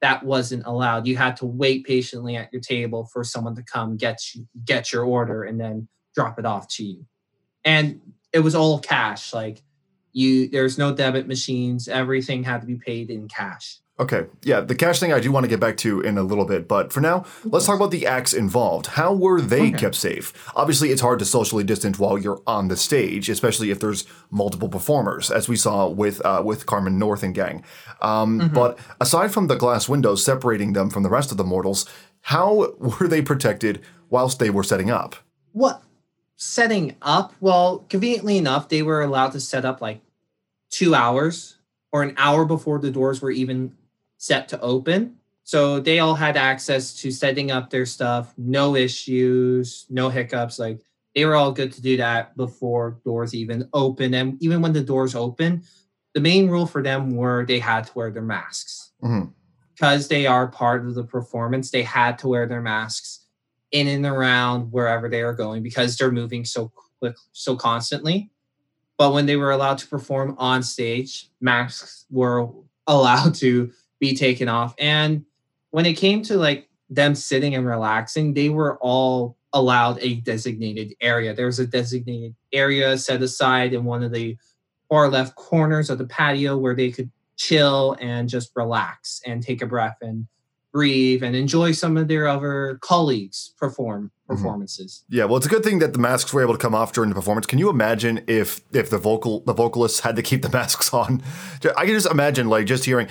that 0.00 0.24
wasn't 0.24 0.64
allowed. 0.66 1.06
You 1.06 1.16
had 1.16 1.36
to 1.38 1.46
wait 1.46 1.84
patiently 1.84 2.36
at 2.36 2.52
your 2.52 2.62
table 2.62 3.08
for 3.12 3.24
someone 3.24 3.56
to 3.56 3.62
come 3.62 3.96
get 3.96 4.34
you 4.34 4.46
get 4.64 4.92
your 4.92 5.04
order 5.04 5.44
and 5.44 5.60
then 5.60 5.88
drop 6.14 6.38
it 6.38 6.46
off 6.46 6.68
to 6.68 6.84
you. 6.84 7.06
And 7.64 8.00
it 8.32 8.40
was 8.40 8.54
all 8.54 8.78
cash. 8.78 9.32
Like 9.32 9.62
you 10.12 10.48
there's 10.48 10.78
no 10.78 10.94
debit 10.94 11.26
machines. 11.26 11.88
Everything 11.88 12.44
had 12.44 12.60
to 12.60 12.66
be 12.66 12.76
paid 12.76 13.10
in 13.10 13.28
cash. 13.28 13.78
Okay, 14.00 14.26
yeah, 14.44 14.60
the 14.60 14.76
cash 14.76 15.00
thing 15.00 15.12
I 15.12 15.18
do 15.18 15.32
want 15.32 15.42
to 15.42 15.48
get 15.48 15.58
back 15.58 15.76
to 15.78 16.00
in 16.00 16.18
a 16.18 16.22
little 16.22 16.44
bit, 16.44 16.68
but 16.68 16.92
for 16.92 17.00
now, 17.00 17.24
let's 17.42 17.66
talk 17.66 17.74
about 17.74 17.90
the 17.90 18.06
acts 18.06 18.32
involved. 18.32 18.86
How 18.86 19.12
were 19.12 19.40
they 19.40 19.68
okay. 19.68 19.78
kept 19.78 19.96
safe? 19.96 20.32
Obviously, 20.54 20.90
it's 20.90 21.00
hard 21.00 21.18
to 21.18 21.24
socially 21.24 21.64
distance 21.64 21.98
while 21.98 22.16
you're 22.16 22.40
on 22.46 22.68
the 22.68 22.76
stage, 22.76 23.28
especially 23.28 23.72
if 23.72 23.80
there's 23.80 24.06
multiple 24.30 24.68
performers, 24.68 25.32
as 25.32 25.48
we 25.48 25.56
saw 25.56 25.88
with 25.88 26.24
uh, 26.24 26.42
with 26.44 26.64
Carmen 26.64 26.96
North 26.96 27.24
and 27.24 27.34
gang. 27.34 27.64
Um, 28.00 28.38
mm-hmm. 28.38 28.54
But 28.54 28.78
aside 29.00 29.32
from 29.32 29.48
the 29.48 29.56
glass 29.56 29.88
windows 29.88 30.24
separating 30.24 30.74
them 30.74 30.90
from 30.90 31.02
the 31.02 31.10
rest 31.10 31.32
of 31.32 31.36
the 31.36 31.44
mortals, 31.44 31.84
how 32.20 32.74
were 32.78 33.08
they 33.08 33.20
protected 33.20 33.80
whilst 34.10 34.38
they 34.38 34.50
were 34.50 34.62
setting 34.62 34.90
up? 34.90 35.16
What 35.50 35.82
setting 36.36 36.94
up? 37.02 37.34
Well, 37.40 37.84
conveniently 37.88 38.38
enough, 38.38 38.68
they 38.68 38.82
were 38.82 39.02
allowed 39.02 39.32
to 39.32 39.40
set 39.40 39.64
up 39.64 39.80
like 39.80 40.02
two 40.70 40.94
hours 40.94 41.56
or 41.90 42.02
an 42.02 42.14
hour 42.16 42.44
before 42.44 42.78
the 42.78 42.90
doors 42.90 43.20
were 43.20 43.30
even 43.30 43.74
set 44.18 44.48
to 44.48 44.60
open. 44.60 45.16
So 45.44 45.80
they 45.80 45.98
all 46.00 46.14
had 46.14 46.36
access 46.36 46.92
to 46.96 47.10
setting 47.10 47.50
up 47.50 47.70
their 47.70 47.86
stuff, 47.86 48.34
no 48.36 48.76
issues, 48.76 49.86
no 49.88 50.10
hiccups. 50.10 50.58
Like 50.58 50.80
they 51.14 51.24
were 51.24 51.36
all 51.36 51.52
good 51.52 51.72
to 51.72 51.80
do 51.80 51.96
that 51.96 52.36
before 52.36 53.00
doors 53.04 53.34
even 53.34 53.68
open. 53.72 54.12
And 54.12 54.40
even 54.42 54.60
when 54.60 54.74
the 54.74 54.82
doors 54.82 55.14
open, 55.14 55.62
the 56.12 56.20
main 56.20 56.48
rule 56.48 56.66
for 56.66 56.82
them 56.82 57.16
were 57.16 57.46
they 57.46 57.58
had 57.58 57.86
to 57.86 57.92
wear 57.94 58.10
their 58.10 58.22
masks. 58.22 58.92
Mm-hmm. 59.02 59.30
Because 59.74 60.08
they 60.08 60.26
are 60.26 60.48
part 60.48 60.84
of 60.84 60.94
the 60.94 61.04
performance, 61.04 61.70
they 61.70 61.84
had 61.84 62.18
to 62.18 62.28
wear 62.28 62.46
their 62.46 62.60
masks 62.60 63.24
in 63.70 63.86
and 63.86 64.04
around 64.04 64.72
wherever 64.72 65.08
they 65.08 65.22
are 65.22 65.34
going 65.34 65.62
because 65.62 65.96
they're 65.96 66.10
moving 66.10 66.44
so 66.44 66.72
quick, 66.98 67.16
so 67.32 67.54
constantly. 67.56 68.30
But 68.96 69.12
when 69.12 69.26
they 69.26 69.36
were 69.36 69.52
allowed 69.52 69.78
to 69.78 69.86
perform 69.86 70.34
on 70.38 70.62
stage, 70.62 71.30
masks 71.40 72.04
were 72.10 72.48
allowed 72.86 73.34
to 73.36 73.70
be 74.00 74.14
taken 74.16 74.48
off. 74.48 74.74
And 74.78 75.24
when 75.70 75.86
it 75.86 75.94
came 75.94 76.22
to 76.22 76.36
like 76.36 76.68
them 76.90 77.14
sitting 77.14 77.54
and 77.54 77.66
relaxing, 77.66 78.34
they 78.34 78.48
were 78.48 78.78
all 78.78 79.36
allowed 79.52 79.98
a 80.00 80.16
designated 80.16 80.94
area. 81.00 81.34
There 81.34 81.46
was 81.46 81.58
a 81.58 81.66
designated 81.66 82.34
area 82.52 82.96
set 82.98 83.22
aside 83.22 83.72
in 83.72 83.84
one 83.84 84.02
of 84.02 84.12
the 84.12 84.36
far 84.88 85.08
left 85.08 85.34
corners 85.34 85.90
of 85.90 85.98
the 85.98 86.06
patio 86.06 86.56
where 86.56 86.74
they 86.74 86.90
could 86.90 87.10
chill 87.36 87.96
and 88.00 88.28
just 88.28 88.50
relax 88.56 89.20
and 89.26 89.42
take 89.42 89.62
a 89.62 89.66
breath 89.66 89.96
and 90.00 90.26
breathe 90.72 91.22
and 91.22 91.34
enjoy 91.34 91.72
some 91.72 91.96
of 91.96 92.08
their 92.08 92.28
other 92.28 92.78
colleagues 92.82 93.54
perform 93.58 94.04
mm-hmm. 94.04 94.34
performances. 94.34 95.04
Mm-hmm. 95.04 95.18
Yeah, 95.18 95.24
well, 95.24 95.36
it's 95.36 95.46
a 95.46 95.48
good 95.48 95.64
thing 95.64 95.78
that 95.80 95.92
the 95.92 95.98
masks 95.98 96.32
were 96.32 96.42
able 96.42 96.54
to 96.54 96.58
come 96.58 96.74
off 96.74 96.92
during 96.92 97.10
the 97.10 97.14
performance. 97.14 97.46
Can 97.46 97.58
you 97.58 97.70
imagine 97.70 98.24
if 98.26 98.60
if 98.72 98.90
the 98.90 98.98
vocal 98.98 99.40
the 99.40 99.54
vocalists 99.54 100.00
had 100.00 100.16
to 100.16 100.22
keep 100.22 100.42
the 100.42 100.50
masks 100.52 100.92
on? 100.92 101.22
I 101.76 101.84
can 101.84 101.94
just 101.94 102.10
imagine 102.10 102.48
like 102.48 102.66
just 102.66 102.84
hearing 102.84 103.08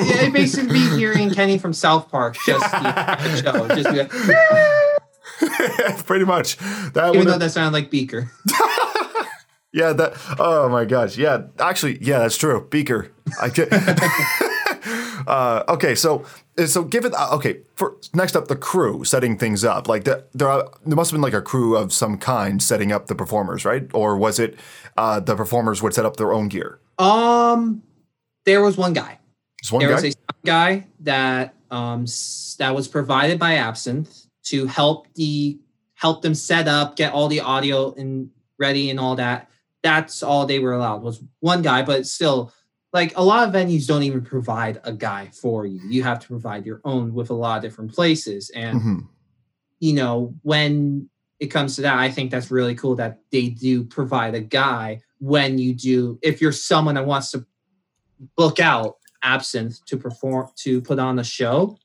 Yeah, 0.00 0.24
it 0.24 0.32
makes 0.32 0.56
be 0.56 0.98
hearing 0.98 1.30
Kenny 1.30 1.58
from 1.58 1.72
South 1.72 2.10
Park 2.10 2.36
just 2.46 2.70
the 2.70 3.36
show, 3.42 3.68
just 3.68 3.90
like, 3.90 4.10
pretty 6.06 6.24
much. 6.24 6.56
That 6.92 7.14
even 7.14 7.26
though 7.26 7.38
that 7.38 7.50
sounded 7.50 7.72
like 7.72 7.90
Beaker. 7.90 8.30
Yeah, 9.72 9.92
that. 9.92 10.14
Oh 10.38 10.68
my 10.68 10.84
gosh. 10.84 11.16
Yeah, 11.16 11.42
actually, 11.58 11.98
yeah, 12.00 12.20
that's 12.20 12.36
true. 12.36 12.66
Beaker. 12.70 13.12
I 13.40 13.48
get. 13.48 13.68
uh, 15.26 15.62
okay, 15.68 15.94
so 15.94 16.24
so 16.66 16.84
given 16.84 17.12
uh, 17.16 17.30
okay 17.32 17.60
for 17.74 17.96
next 18.14 18.36
up 18.36 18.48
the 18.48 18.56
crew 18.56 19.04
setting 19.04 19.38
things 19.38 19.64
up 19.64 19.88
like 19.88 20.04
the, 20.04 20.24
there 20.34 20.48
are, 20.48 20.68
there 20.84 20.96
must 20.96 21.10
have 21.10 21.16
been 21.16 21.22
like 21.22 21.34
a 21.34 21.42
crew 21.42 21.76
of 21.76 21.92
some 21.92 22.18
kind 22.18 22.62
setting 22.62 22.92
up 22.92 23.06
the 23.06 23.14
performers 23.14 23.64
right 23.64 23.88
or 23.94 24.16
was 24.16 24.38
it 24.38 24.58
uh, 24.96 25.20
the 25.20 25.34
performers 25.36 25.82
would 25.82 25.94
set 25.94 26.04
up 26.04 26.16
their 26.16 26.32
own 26.32 26.48
gear 26.48 26.80
um 26.98 27.82
there 28.44 28.62
was 28.62 28.76
one 28.76 28.92
guy 28.92 29.18
one 29.70 29.80
there 29.80 29.88
guy? 29.88 30.02
was 30.02 30.04
a 30.04 30.46
guy 30.46 30.86
that 31.00 31.54
um 31.70 32.04
that 32.58 32.74
was 32.74 32.88
provided 32.88 33.38
by 33.38 33.56
absinthe 33.56 34.26
to 34.42 34.66
help 34.66 35.06
the 35.14 35.58
help 35.94 36.22
them 36.22 36.34
set 36.34 36.68
up 36.68 36.96
get 36.96 37.12
all 37.12 37.28
the 37.28 37.40
audio 37.40 37.94
and 37.94 38.30
ready 38.58 38.90
and 38.90 38.98
all 38.98 39.16
that 39.16 39.49
that's 39.82 40.22
all 40.22 40.46
they 40.46 40.58
were 40.58 40.72
allowed 40.72 41.02
was 41.02 41.22
one 41.40 41.62
guy, 41.62 41.82
but 41.82 42.06
still 42.06 42.52
like 42.92 43.16
a 43.16 43.22
lot 43.22 43.48
of 43.48 43.54
venues 43.54 43.86
don't 43.86 44.02
even 44.02 44.22
provide 44.22 44.80
a 44.84 44.92
guy 44.92 45.30
for 45.32 45.64
you. 45.64 45.80
You 45.88 46.02
have 46.02 46.18
to 46.20 46.26
provide 46.26 46.66
your 46.66 46.80
own 46.84 47.14
with 47.14 47.30
a 47.30 47.34
lot 47.34 47.58
of 47.58 47.62
different 47.62 47.94
places. 47.94 48.50
And 48.50 48.80
hmm 48.80 48.98
you 49.80 49.94
know, 49.94 50.34
when 50.42 51.08
it 51.40 51.46
comes 51.46 51.74
to 51.76 51.82
that, 51.82 51.98
I 51.98 52.10
think 52.10 52.30
that's 52.30 52.50
really 52.50 52.74
cool 52.74 52.94
that 52.96 53.18
they 53.32 53.48
do 53.48 53.82
provide 53.82 54.34
a 54.34 54.40
guy 54.40 55.00
when 55.18 55.58
you 55.58 55.74
do, 55.74 56.18
if 56.22 56.40
you're 56.40 56.52
someone 56.52 56.94
that 56.94 57.06
wants 57.06 57.30
to 57.32 57.44
book 58.36 58.60
out 58.60 58.96
absinthe 59.22 59.84
to 59.86 59.96
perform, 59.96 60.48
to 60.56 60.80
put 60.82 60.98
on 60.98 61.18
a 61.18 61.24
show, 61.24 61.78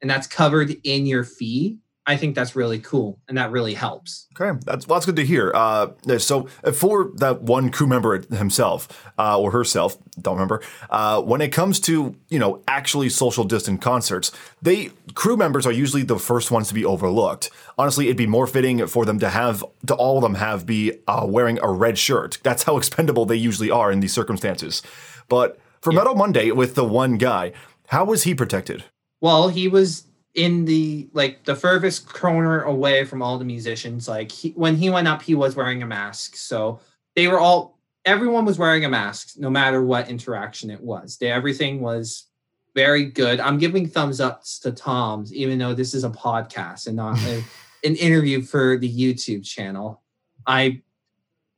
and 0.00 0.10
that's 0.10 0.26
covered 0.26 0.74
in 0.84 1.06
your 1.06 1.22
fee. 1.22 1.78
I 2.06 2.16
think 2.16 2.34
that's 2.34 2.54
really 2.54 2.80
cool 2.80 3.18
and 3.28 3.38
that 3.38 3.50
really 3.50 3.72
helps. 3.72 4.26
Okay, 4.38 4.58
that's 4.66 4.86
well, 4.86 4.96
that's 4.96 5.06
good 5.06 5.16
to 5.16 5.24
hear. 5.24 5.52
Uh, 5.54 5.92
so 6.18 6.48
uh, 6.62 6.72
for 6.72 7.10
that 7.16 7.42
one 7.42 7.70
crew 7.70 7.86
member 7.86 8.20
himself 8.34 9.10
uh, 9.18 9.38
or 9.38 9.52
herself, 9.52 9.96
don't 10.20 10.34
remember. 10.34 10.60
Uh, 10.90 11.22
when 11.22 11.40
it 11.40 11.50
comes 11.50 11.80
to 11.80 12.14
you 12.28 12.38
know 12.38 12.62
actually 12.68 13.08
social 13.08 13.44
distant 13.44 13.80
concerts, 13.80 14.32
they 14.60 14.90
crew 15.14 15.36
members 15.36 15.66
are 15.66 15.72
usually 15.72 16.02
the 16.02 16.18
first 16.18 16.50
ones 16.50 16.68
to 16.68 16.74
be 16.74 16.84
overlooked. 16.84 17.50
Honestly, 17.78 18.06
it'd 18.06 18.18
be 18.18 18.26
more 18.26 18.46
fitting 18.46 18.86
for 18.86 19.06
them 19.06 19.18
to 19.18 19.30
have 19.30 19.64
to 19.86 19.94
all 19.94 20.18
of 20.18 20.22
them 20.22 20.34
have 20.34 20.66
be 20.66 20.92
uh, 21.08 21.24
wearing 21.26 21.58
a 21.62 21.70
red 21.70 21.96
shirt. 21.96 22.38
That's 22.42 22.64
how 22.64 22.76
expendable 22.84 23.24
they 23.24 23.36
usually 23.36 23.70
are 23.70 23.90
in 23.90 24.00
these 24.00 24.12
circumstances. 24.12 24.82
But 25.28 25.58
for 25.80 25.92
Metal 25.92 26.14
Monday, 26.14 26.50
with 26.50 26.74
the 26.74 26.84
one 26.84 27.16
guy, 27.16 27.52
how 27.88 28.04
was 28.04 28.24
he 28.24 28.34
protected? 28.34 28.84
Well, 29.20 29.48
he 29.48 29.68
was 29.68 30.04
in 30.34 30.64
the 30.64 31.08
like 31.12 31.44
the 31.44 31.54
furthest 31.54 32.08
corner 32.08 32.62
away 32.62 33.04
from 33.04 33.22
all 33.22 33.38
the 33.38 33.44
musicians. 33.44 34.08
Like 34.08 34.32
he, 34.32 34.50
when 34.50 34.76
he 34.76 34.90
went 34.90 35.08
up, 35.08 35.22
he 35.22 35.34
was 35.34 35.54
wearing 35.56 35.82
a 35.82 35.86
mask. 35.86 36.36
So 36.36 36.80
they 37.14 37.28
were 37.28 37.38
all 37.38 37.78
everyone 38.04 38.44
was 38.44 38.58
wearing 38.58 38.84
a 38.84 38.88
mask, 38.88 39.34
no 39.38 39.48
matter 39.48 39.82
what 39.82 40.08
interaction 40.08 40.70
it 40.70 40.80
was. 40.80 41.16
They, 41.16 41.30
everything 41.30 41.80
was 41.80 42.26
very 42.74 43.04
good. 43.04 43.40
I'm 43.40 43.58
giving 43.58 43.88
thumbs 43.88 44.20
ups 44.20 44.58
to 44.60 44.72
Tom's, 44.72 45.32
even 45.32 45.58
though 45.58 45.74
this 45.74 45.94
is 45.94 46.04
a 46.04 46.10
podcast 46.10 46.86
and 46.86 46.96
not 46.96 47.18
a, 47.22 47.42
an 47.84 47.96
interview 47.96 48.42
for 48.42 48.76
the 48.76 48.92
YouTube 48.92 49.44
channel. 49.44 50.02
I 50.46 50.82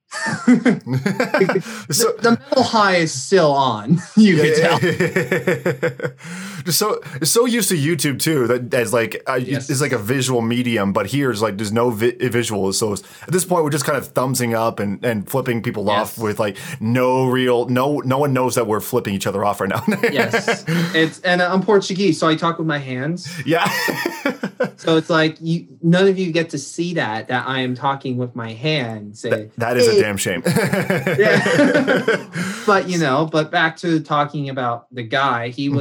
so, 0.09 0.21
the, 0.47 2.17
the 2.21 2.31
metal 2.31 2.63
high 2.63 2.97
is 2.97 3.13
still 3.13 3.53
on. 3.53 3.99
You 4.17 4.37
can 4.37 4.61
tell. 4.61 4.79
just 4.79 6.46
so 6.71 7.01
so 7.23 7.47
used 7.47 7.69
to 7.71 7.77
YouTube 7.77 8.19
too 8.19 8.47
that 8.47 8.73
as 8.75 8.93
like 8.93 9.23
uh, 9.27 9.35
Yes. 9.35 9.71
it's 9.71 9.81
like 9.81 9.93
a 9.93 9.99
visual 9.99 10.43
medium, 10.43 10.93
but 10.93 11.07
here's 11.11 11.41
like 11.43 11.57
there's 11.57 11.73
no 11.73 11.91
vi- 11.91 12.17
visual. 12.29 12.73
So 12.73 12.93
at 12.95 13.03
this 13.29 13.45
point, 13.45 13.65
we're 13.65 13.71
just 13.71 13.85
kind 13.85 13.97
of 13.99 14.09
thumbsing 14.13 14.55
up 14.55 14.81
and, 14.81 15.05
and 15.05 15.29
flipping 15.29 15.63
people 15.63 15.89
off 15.91 16.19
with 16.19 16.39
like 16.39 16.57
no 16.81 17.27
real 17.27 17.69
no 17.69 17.99
no 18.01 18.19
one 18.19 18.33
knows 18.33 18.55
that 18.57 18.67
we're 18.67 18.81
flipping 18.81 19.15
each 19.15 19.27
other 19.27 19.45
off 19.45 19.61
right 19.61 19.71
now. 19.71 19.83
yes, 20.13 20.65
it's 20.95 21.21
and 21.21 21.41
I'm 21.43 21.63
Portuguese, 21.63 22.19
so 22.19 22.29
I 22.29 22.35
talk 22.37 22.59
with 22.59 22.67
my 22.67 22.79
hands. 22.79 23.29
yeah. 23.45 23.67
So 24.79 24.97
it's 24.97 25.11
like 25.11 25.37
you 25.41 25.67
none 25.83 26.07
of 26.09 26.19
you 26.19 26.33
get 26.33 26.51
to 26.51 26.59
see 26.59 26.95
that 26.95 27.29
that 27.29 27.47
I 27.47 27.61
am 27.61 27.75
talking 27.75 28.17
with 28.17 28.35
my 28.35 28.53
hand. 28.53 29.17
Say 29.17 29.51
that 29.59 29.77
is 29.77 29.87
a 29.89 30.01
damn 30.01 30.17
shame. 30.17 30.43
Yeah. 30.47 32.27
but 32.67 32.89
you 32.89 32.99
know, 32.99 33.27
but 33.31 33.51
back 33.51 33.77
to 33.79 34.01
talking 34.01 34.49
about 34.49 34.87
the 34.95 35.03
guy, 35.03 35.49
he 35.51 35.69
Mm-hmm. 35.69 35.77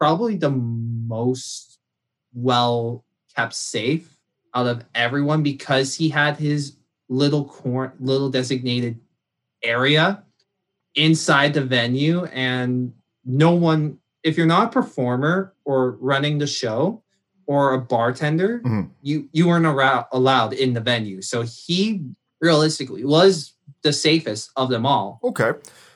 Probably 0.00 0.34
the 0.36 0.50
most 0.50 1.78
well 2.32 3.04
kept 3.36 3.54
safe 3.54 4.16
out 4.54 4.66
of 4.66 4.82
everyone 4.94 5.42
because 5.42 5.94
he 5.94 6.08
had 6.08 6.36
his 6.36 6.76
little 7.08 7.44
cor- 7.44 7.94
little 8.00 8.30
designated 8.30 8.98
area 9.62 10.24
inside 10.94 11.52
the 11.54 11.60
venue 11.60 12.24
and 12.26 12.92
no 13.24 13.52
one 13.52 13.98
if 14.24 14.36
you're 14.36 14.46
not 14.46 14.68
a 14.68 14.70
performer 14.70 15.54
or 15.64 15.92
running 16.00 16.38
the 16.38 16.46
show 16.46 17.02
or 17.46 17.74
a 17.74 17.78
bartender 17.80 18.60
Mhm. 18.64 18.90
you 19.02 19.28
you 19.32 19.46
weren't 19.46 19.66
arou- 19.66 20.06
allowed 20.12 20.52
in 20.54 20.72
the 20.72 20.80
venue 20.80 21.20
so 21.20 21.42
he 21.42 22.02
realistically 22.40 23.04
was 23.04 23.52
the 23.82 23.92
safest 23.92 24.50
of 24.56 24.70
them 24.70 24.86
all 24.86 25.20
Okay. 25.22 25.52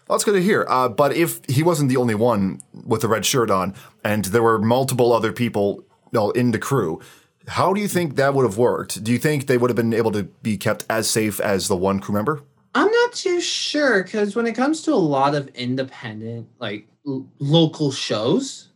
That's 0.08 0.24
good 0.24 0.34
to 0.34 0.42
hear. 0.42 0.66
Uh, 0.68 0.88
but 0.88 1.14
if 1.14 1.40
he 1.48 1.62
wasn't 1.62 1.88
the 1.88 1.96
only 1.96 2.14
one 2.14 2.60
with 2.84 3.00
the 3.00 3.08
red 3.08 3.24
shirt 3.24 3.50
on, 3.50 3.74
and 4.04 4.26
there 4.26 4.42
were 4.42 4.58
multiple 4.58 5.12
other 5.12 5.32
people 5.32 5.84
you 6.12 6.20
know, 6.20 6.30
in 6.32 6.50
the 6.50 6.58
crew, 6.58 7.00
how 7.48 7.72
do 7.72 7.80
you 7.80 7.88
think 7.88 8.16
that 8.16 8.34
would 8.34 8.44
have 8.44 8.58
worked? 8.58 9.02
Do 9.02 9.12
you 9.12 9.18
think 9.18 9.46
they 9.46 9.56
would 9.58 9.70
have 9.70 9.76
been 9.76 9.94
able 9.94 10.12
to 10.12 10.24
be 10.42 10.56
kept 10.58 10.84
as 10.90 11.08
safe 11.08 11.40
as 11.40 11.68
the 11.68 11.76
one 11.76 12.00
crew 12.00 12.14
member? 12.14 12.42
i'm 12.76 12.90
not 12.90 13.12
too 13.12 13.40
sure 13.40 14.02
because 14.02 14.34
when 14.34 14.48
it 14.48 14.54
comes 14.56 14.82
to 14.82 14.92
a 14.92 14.96
lot 14.96 15.36
of 15.36 15.46
independent 15.54 16.48
like 16.58 16.88
l- 17.06 17.24
local 17.38 17.92
shows 17.92 18.70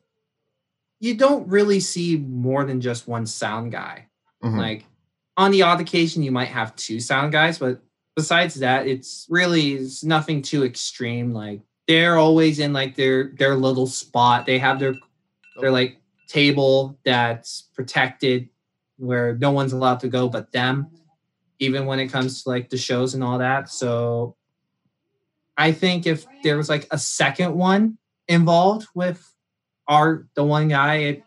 you 1.00 1.14
don't 1.14 1.49
really 1.49 1.80
see 1.80 2.16
more 2.16 2.64
than 2.64 2.80
just 2.80 3.08
one 3.08 3.26
sound 3.26 3.73
guy 3.73 4.06
Mhm. 4.44 4.56
Like 4.56 4.85
on 5.37 5.50
the 5.50 5.62
odd 5.62 5.80
occasion, 5.80 6.23
you 6.23 6.30
might 6.30 6.47
have 6.49 6.76
two 6.76 7.00
sound 7.00 7.32
guys, 7.32 7.58
but 7.58 7.80
besides 8.18 8.56
that, 8.56 8.88
it's 8.88 9.28
really 9.30 9.75
it's 9.75 10.02
nothing 10.02 10.42
too 10.42 10.64
extreme. 10.64 11.32
Like 11.32 11.60
they're 11.87 12.18
always 12.18 12.58
in 12.58 12.72
like 12.72 12.96
their 12.96 13.30
their 13.38 13.54
little 13.54 13.87
spot. 13.87 14.44
They 14.44 14.58
have 14.58 14.80
their 14.80 14.94
their 15.60 15.70
like 15.70 16.00
table 16.26 16.98
that's 17.04 17.68
protected 17.76 18.48
where 18.96 19.37
no 19.37 19.52
one's 19.52 19.72
allowed 19.72 20.00
to 20.00 20.08
go 20.08 20.28
but 20.28 20.50
them, 20.50 20.88
even 21.60 21.87
when 21.87 22.00
it 22.00 22.08
comes 22.08 22.42
to 22.42 22.48
like 22.48 22.70
the 22.70 22.76
shows 22.76 23.14
and 23.14 23.22
all 23.22 23.38
that. 23.38 23.68
So 23.70 24.34
I 25.56 25.70
think 25.70 26.04
if 26.04 26.26
there 26.42 26.56
was 26.56 26.68
like 26.68 26.88
a 26.90 26.98
second 26.98 27.54
one 27.54 27.98
involved 28.26 28.88
with 28.96 29.32
our 29.87 30.26
the 30.34 30.42
one 30.42 30.66
guy, 30.66 30.94
it 30.96 31.22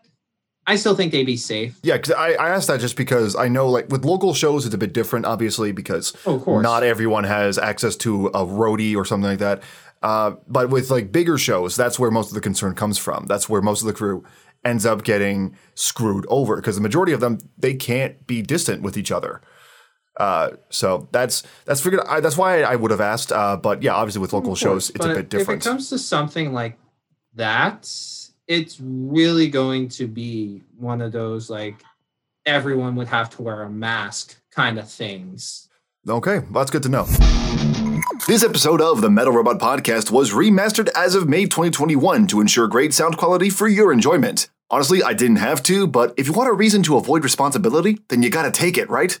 I 0.66 0.76
still 0.76 0.94
think 0.94 1.10
they'd 1.10 1.24
be 1.26 1.36
safe. 1.36 1.78
Yeah, 1.82 1.96
because 1.96 2.12
I, 2.12 2.32
I 2.34 2.50
asked 2.50 2.68
that 2.68 2.78
just 2.80 2.96
because 2.96 3.34
I 3.34 3.48
know, 3.48 3.68
like, 3.68 3.88
with 3.88 4.04
local 4.04 4.32
shows, 4.32 4.64
it's 4.64 4.74
a 4.74 4.78
bit 4.78 4.92
different, 4.92 5.26
obviously, 5.26 5.72
because 5.72 6.12
Oh, 6.24 6.38
course. 6.38 6.62
not 6.62 6.84
everyone 6.84 7.24
has 7.24 7.58
access 7.58 7.96
to 7.96 8.28
a 8.28 8.44
roadie 8.46 8.94
or 8.96 9.04
something 9.04 9.28
like 9.28 9.40
that. 9.40 9.62
Uh, 10.02 10.32
but 10.48 10.68
with 10.70 10.90
like 10.90 11.10
bigger 11.12 11.38
shows, 11.38 11.74
that's 11.76 11.98
where 11.98 12.10
most 12.10 12.28
of 12.28 12.34
the 12.34 12.40
concern 12.40 12.74
comes 12.74 12.98
from. 12.98 13.26
That's 13.26 13.48
where 13.48 13.62
most 13.62 13.80
of 13.82 13.86
the 13.86 13.92
crew 13.92 14.24
ends 14.64 14.86
up 14.86 15.02
getting 15.04 15.56
screwed 15.74 16.24
over 16.28 16.56
because 16.56 16.76
the 16.76 16.82
majority 16.82 17.12
of 17.12 17.20
them 17.20 17.38
they 17.58 17.74
can't 17.74 18.24
be 18.26 18.42
distant 18.42 18.82
with 18.82 18.96
each 18.96 19.10
other. 19.12 19.40
Uh, 20.18 20.50
so 20.70 21.08
that's 21.12 21.42
that's 21.66 21.80
figured. 21.80 22.02
I, 22.08 22.20
that's 22.20 22.36
why 22.36 22.62
I 22.62 22.74
would 22.76 22.90
have 22.90 23.00
asked. 23.00 23.30
Uh, 23.32 23.56
but 23.56 23.82
yeah, 23.82 23.94
obviously 23.94 24.20
with 24.20 24.32
local 24.32 24.54
shows, 24.56 24.90
it's 24.90 25.04
a 25.04 25.14
bit 25.14 25.28
different. 25.28 25.62
If 25.62 25.66
it 25.66 25.70
comes 25.70 25.88
to 25.90 25.98
something 25.98 26.52
like 26.52 26.78
that, 27.34 27.88
it's 28.48 28.78
really 28.80 29.48
going 29.48 29.88
to 29.88 30.06
be 30.06 30.62
one 30.76 31.00
of 31.00 31.12
those 31.12 31.48
like 31.48 31.82
everyone 32.46 32.96
would 32.96 33.08
have 33.08 33.30
to 33.30 33.42
wear 33.42 33.62
a 33.62 33.70
mask 33.70 34.36
kind 34.50 34.78
of 34.78 34.90
things. 34.90 35.68
Okay, 36.08 36.40
that's 36.50 36.70
good 36.70 36.82
to 36.82 36.88
know. 36.88 37.04
This 38.26 38.42
episode 38.42 38.80
of 38.80 39.00
the 39.00 39.10
Metal 39.10 39.32
Robot 39.32 39.58
Podcast 39.58 40.10
was 40.10 40.32
remastered 40.32 40.88
as 40.96 41.14
of 41.14 41.28
May 41.28 41.44
2021 41.44 42.26
to 42.28 42.40
ensure 42.40 42.66
great 42.66 42.92
sound 42.92 43.16
quality 43.16 43.50
for 43.50 43.68
your 43.68 43.92
enjoyment. 43.92 44.48
Honestly, 44.70 45.02
I 45.02 45.12
didn't 45.12 45.36
have 45.36 45.62
to, 45.64 45.86
but 45.86 46.14
if 46.16 46.26
you 46.26 46.32
want 46.32 46.48
a 46.48 46.54
reason 46.54 46.82
to 46.84 46.96
avoid 46.96 47.22
responsibility, 47.22 48.00
then 48.08 48.22
you 48.22 48.30
gotta 48.30 48.50
take 48.50 48.76
it, 48.76 48.90
right? 48.90 49.20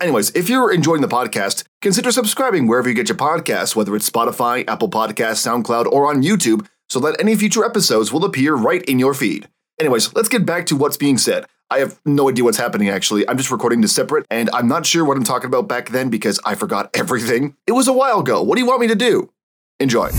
Anyways, 0.00 0.30
if 0.36 0.48
you're 0.48 0.72
enjoying 0.72 1.00
the 1.00 1.08
podcast, 1.08 1.64
consider 1.80 2.12
subscribing 2.12 2.66
wherever 2.66 2.88
you 2.88 2.94
get 2.94 3.08
your 3.08 3.16
podcasts, 3.16 3.74
whether 3.74 3.96
it's 3.96 4.08
Spotify, 4.08 4.68
Apple 4.68 4.90
Podcasts, 4.90 5.46
SoundCloud, 5.46 5.86
or 5.86 6.08
on 6.08 6.22
YouTube, 6.22 6.66
so 6.88 7.00
that 7.00 7.20
any 7.20 7.36
future 7.36 7.64
episodes 7.64 8.12
will 8.12 8.24
appear 8.24 8.54
right 8.54 8.82
in 8.84 8.98
your 8.98 9.14
feed. 9.14 9.48
Anyways, 9.78 10.14
let's 10.14 10.28
get 10.28 10.44
back 10.44 10.66
to 10.66 10.76
what's 10.76 10.96
being 10.96 11.18
said. 11.18 11.46
I 11.70 11.80
have 11.80 12.00
no 12.04 12.30
idea 12.30 12.44
what's 12.44 12.56
happening 12.56 12.88
actually. 12.88 13.28
I'm 13.28 13.36
just 13.36 13.50
recording 13.50 13.82
this 13.82 13.94
separate, 13.94 14.26
and 14.30 14.48
I'm 14.52 14.68
not 14.68 14.86
sure 14.86 15.04
what 15.04 15.16
I'm 15.16 15.24
talking 15.24 15.48
about 15.48 15.68
back 15.68 15.90
then 15.90 16.08
because 16.08 16.40
I 16.44 16.54
forgot 16.54 16.90
everything. 16.94 17.56
It 17.66 17.72
was 17.72 17.88
a 17.88 17.92
while 17.92 18.20
ago. 18.20 18.42
What 18.42 18.56
do 18.56 18.62
you 18.62 18.66
want 18.66 18.80
me 18.80 18.88
to 18.88 18.94
do? 18.94 19.30
Enjoy. 19.78 20.10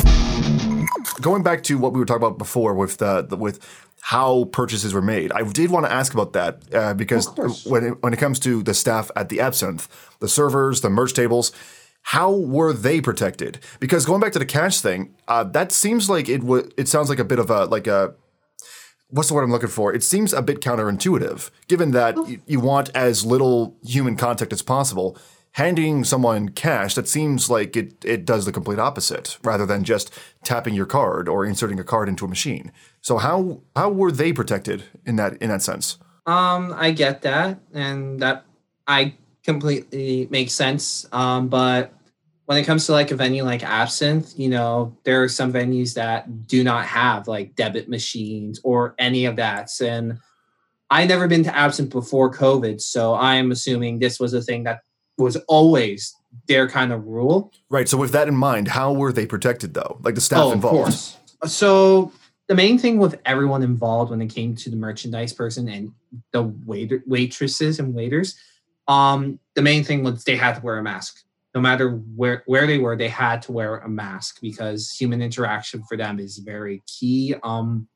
Going 1.22 1.44
back 1.44 1.64
to 1.64 1.78
what 1.78 1.94
we 1.94 2.00
were 2.00 2.06
talking 2.06 2.24
about 2.24 2.38
before 2.38 2.74
with 2.74 2.98
the, 2.98 3.24
the 3.24 3.36
with 3.36 3.60
how 4.02 4.46
purchases 4.46 4.94
were 4.94 5.02
made, 5.02 5.32
I 5.34 5.44
did 5.44 5.72
want 5.72 5.86
to 5.86 5.92
ask 5.92 6.14
about 6.14 6.34
that 6.34 6.74
uh, 6.74 6.94
because 6.94 7.28
when 7.66 7.84
it, 7.84 8.04
when 8.04 8.14
it 8.14 8.18
comes 8.18 8.40
to 8.42 8.64
the 8.64 8.74
staff 8.74 9.12
at 9.16 9.30
the 9.30 9.42
Absinthe, 9.42 9.88
the 10.20 10.30
servers, 10.30 10.82
the 10.82 10.90
merch 10.90 11.14
tables, 11.14 11.52
how 12.02 12.32
were 12.32 12.74
they 12.74 13.02
protected? 13.02 13.60
Because 13.80 14.06
going 14.06 14.22
back 14.22 14.32
to 14.34 14.40
the 14.40 14.46
cash 14.46 14.82
thing, 14.82 15.16
uh, 15.28 15.44
that 15.44 15.72
seems 15.72 16.10
like 16.10 16.28
it 16.28 16.44
would. 16.44 16.74
It 16.78 16.88
sounds 16.88 17.10
like 17.10 17.20
a 17.20 17.24
bit 17.24 17.40
of 17.40 17.50
a 17.50 17.66
like 17.66 17.88
a 17.88 18.16
what's 19.10 19.30
the 19.30 19.36
word 19.36 19.44
I'm 19.44 19.52
looking 19.52 19.70
for? 19.70 19.94
It 19.94 20.04
seems 20.04 20.34
a 20.34 20.42
bit 20.42 20.62
counterintuitive, 20.62 21.50
given 21.68 21.92
that 21.92 22.16
you, 22.28 22.42
you 22.46 22.60
want 22.60 22.90
as 22.96 23.26
little 23.26 23.76
human 23.84 24.16
contact 24.16 24.54
as 24.54 24.62
possible. 24.62 25.18
Handing 25.54 26.04
someone 26.04 26.50
cash, 26.50 26.94
that 26.94 27.08
seems 27.08 27.50
like 27.50 27.76
it, 27.76 28.06
it 28.06 28.24
does 28.24 28.46
the 28.46 28.52
complete 28.52 28.78
opposite, 28.78 29.40
rather 29.44 29.66
than 29.66 29.84
just 29.84 30.14
tapping 30.44 30.76
your 30.76 30.86
card 30.86 31.28
or 31.28 31.44
inserting 31.44 31.80
a 31.80 31.84
card 31.84 32.08
into 32.08 32.24
a 32.24 32.28
machine. 32.28 32.72
So 33.02 33.18
how 33.18 33.62
how 33.76 33.90
were 33.90 34.12
they 34.12 34.32
protected 34.32 34.84
in 35.08 35.16
that 35.16 35.42
in 35.42 35.50
that 35.50 35.64
sense? 35.64 35.98
Um, 36.28 36.72
I 36.78 36.92
get 36.92 37.24
that, 37.24 37.60
and 37.74 38.20
that 38.20 38.46
I 38.88 39.16
completely 39.50 40.28
makes 40.30 40.54
sense. 40.54 41.08
Um, 41.12 41.48
but 41.48 41.92
when 42.46 42.58
it 42.58 42.66
comes 42.66 42.86
to 42.86 42.92
like 42.92 43.10
a 43.12 43.16
venue 43.16 43.44
like 43.44 43.64
Absinthe, 43.64 44.38
you 44.38 44.50
know, 44.50 44.96
there 45.04 45.24
are 45.24 45.30
some 45.30 45.52
venues 45.52 45.94
that 45.96 46.48
do 46.48 46.64
not 46.64 46.86
have 46.86 47.28
like 47.28 47.56
debit 47.56 47.90
machines 47.90 48.60
or 48.64 48.94
any 49.00 49.26
of 49.26 49.36
that. 49.38 49.70
And 49.82 50.20
I 50.92 51.06
never 51.06 51.28
been 51.28 51.44
to 51.44 51.56
Absinthe 51.56 51.92
before 51.92 52.32
COVID, 52.32 52.80
so 52.82 53.14
I'm 53.16 53.52
assuming 53.52 54.00
this 54.00 54.20
was 54.20 54.34
a 54.34 54.42
thing 54.42 54.64
that 54.66 54.82
was 55.18 55.36
always 55.48 56.16
their 56.48 56.68
kind 56.70 56.92
of 56.92 57.06
rule. 57.06 57.52
Right. 57.70 57.90
So 57.90 57.98
with 57.98 58.12
that 58.12 58.28
in 58.28 58.36
mind, 58.36 58.68
how 58.68 58.94
were 58.94 59.12
they 59.12 59.26
protected 59.26 59.74
though? 59.74 60.00
Like 60.04 60.16
the 60.16 60.22
staff 60.22 60.40
Oh, 60.40 60.48
of 60.50 60.54
involved. 60.54 60.76
course. 60.76 61.18
So 61.46 62.12
the 62.48 62.56
main 62.56 62.78
thing 62.80 62.98
with 62.98 63.20
everyone 63.26 63.62
involved 63.64 64.10
when 64.12 64.22
it 64.22 64.28
came 64.34 64.56
to 64.56 64.70
the 64.70 64.76
merchandise 64.76 65.34
person 65.34 65.68
and 65.70 65.92
the 66.34 66.44
waiter 66.66 67.04
waitresses 67.06 67.80
and 67.80 67.94
waiters, 67.94 68.36
um, 68.90 69.40
the 69.54 69.62
main 69.62 69.84
thing 69.84 70.04
was 70.04 70.24
they 70.24 70.36
had 70.36 70.56
to 70.56 70.62
wear 70.62 70.78
a 70.80 70.84
mask. 70.84 71.24
No 71.56 71.62
matter 71.62 71.92
where 72.16 72.44
where 72.46 72.68
they 72.68 72.78
were, 72.78 72.96
they 72.96 73.08
had 73.08 73.42
to 73.44 73.52
wear 73.52 73.78
a 73.78 73.90
mask 73.90 74.40
because 74.42 74.92
human 74.92 75.22
interaction 75.22 75.84
for 75.84 75.96
them 75.96 76.20
is 76.20 76.40
very 76.40 76.84
key. 76.86 77.36
Um, 77.44 77.88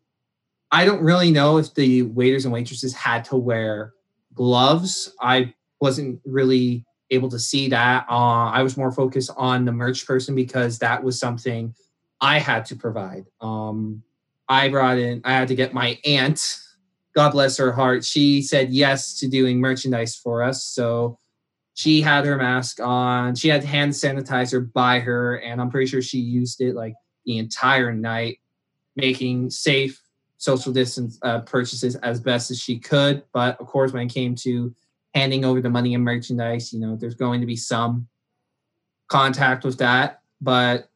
I 0.72 0.86
don't 0.86 1.04
really 1.04 1.32
know 1.32 1.58
if 1.58 1.74
the 1.74 2.04
waiters 2.04 2.46
and 2.46 2.54
waitresses 2.54 2.94
had 2.94 3.26
to 3.26 3.36
wear 3.36 3.94
gloves. 4.34 5.14
I 5.22 5.54
wasn't 5.80 6.20
really 6.26 6.86
able 7.12 7.30
to 7.30 7.38
see 7.38 7.70
that. 7.70 8.06
Uh, 8.10 8.50
I 8.50 8.64
was 8.64 8.76
more 8.76 8.92
focused 8.92 9.32
on 9.38 9.66
the 9.66 9.72
merch 9.72 10.08
person 10.08 10.34
because 10.34 10.80
that 10.80 11.04
was 11.04 11.20
something 11.20 11.76
I 12.22 12.40
had 12.40 12.66
to 12.66 12.76
provide. 12.76 13.26
Um, 13.40 14.02
I 14.50 14.70
brought 14.70 14.98
in, 14.98 15.22
I 15.24 15.34
had 15.34 15.48
to 15.50 15.56
get 15.56 15.74
my 15.74 16.00
aunt, 16.06 16.60
God 17.16 17.32
bless 17.32 17.58
her 17.58 17.72
heart. 17.72 18.04
She 18.04 18.42
said 18.42 18.72
yes 18.72 19.20
to 19.20 19.28
doing 19.28 19.60
merchandise 19.60 20.16
for 20.16 20.42
us. 20.42 20.64
So 20.64 21.18
she 21.76 22.02
had 22.02 22.26
her 22.26 22.38
mask 22.38 22.80
on. 22.80 23.36
She 23.36 23.50
had 23.50 23.64
hand 23.64 23.94
sanitizer 23.94 24.72
by 24.72 25.00
her, 25.00 25.38
and 25.38 25.60
I'm 25.60 25.70
pretty 25.70 25.88
sure 25.88 26.02
she 26.02 26.20
used 26.20 26.62
it 26.62 26.76
like 26.76 26.94
the 27.26 27.38
entire 27.38 27.92
night, 27.92 28.40
making 28.96 29.50
safe 29.50 30.02
social 30.38 30.74
distance 30.74 31.18
uh, 31.22 31.40
purchases 31.42 31.96
as 31.98 32.20
best 32.20 32.52
as 32.52 32.60
she 32.60 32.78
could. 32.78 33.24
But 33.32 33.60
of 33.60 33.68
course, 33.68 33.94
when 33.94 34.08
it 34.08 34.14
came 34.14 34.36
to 34.36 34.74
handing 35.16 35.46
over 35.46 35.62
the 35.62 35.70
money 35.70 35.94
and 35.96 36.04
merchandise, 36.04 36.74
you 36.74 36.80
know, 36.80 36.96
there's 36.96 37.16
going 37.16 37.42
to 37.42 37.48
be 37.48 37.56
some 37.56 38.08
contact 39.08 39.64
with 39.64 39.78
that. 39.78 40.22
But 40.42 40.90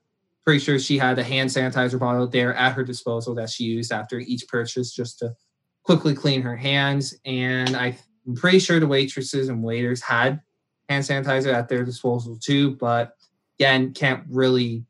pretty 0.43 0.59
sure 0.59 0.79
she 0.79 0.97
had 0.97 1.17
a 1.19 1.23
hand 1.23 1.49
sanitizer 1.49 1.99
bottle 1.99 2.27
there 2.27 2.53
at 2.55 2.73
her 2.73 2.83
disposal 2.83 3.35
that 3.35 3.49
she 3.49 3.63
used 3.65 3.91
after 3.91 4.19
each 4.19 4.47
purchase 4.47 4.93
just 4.93 5.19
to 5.19 5.33
quickly 5.87 6.13
clean 6.13 6.41
her 6.41 6.57
hands. 6.57 7.15
And 7.23 7.75
I'm 7.75 7.95
pretty 8.35 8.59
sure 8.59 8.77
the 8.79 8.87
waitresses 8.87 9.47
and 9.47 9.63
waiters 9.63 10.01
had 10.01 10.41
hand 10.89 11.05
sanitizer 11.05 11.53
at 11.53 11.69
their 11.69 11.85
disposal 11.85 12.37
too. 12.37 12.75
But 12.75 13.15
again, 13.57 13.93
can't 13.93 14.25
really 14.29 14.83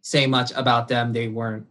say 0.00 0.26
much 0.26 0.50
about 0.56 0.88
them. 0.88 1.12
They 1.12 1.28
weren't 1.28 1.66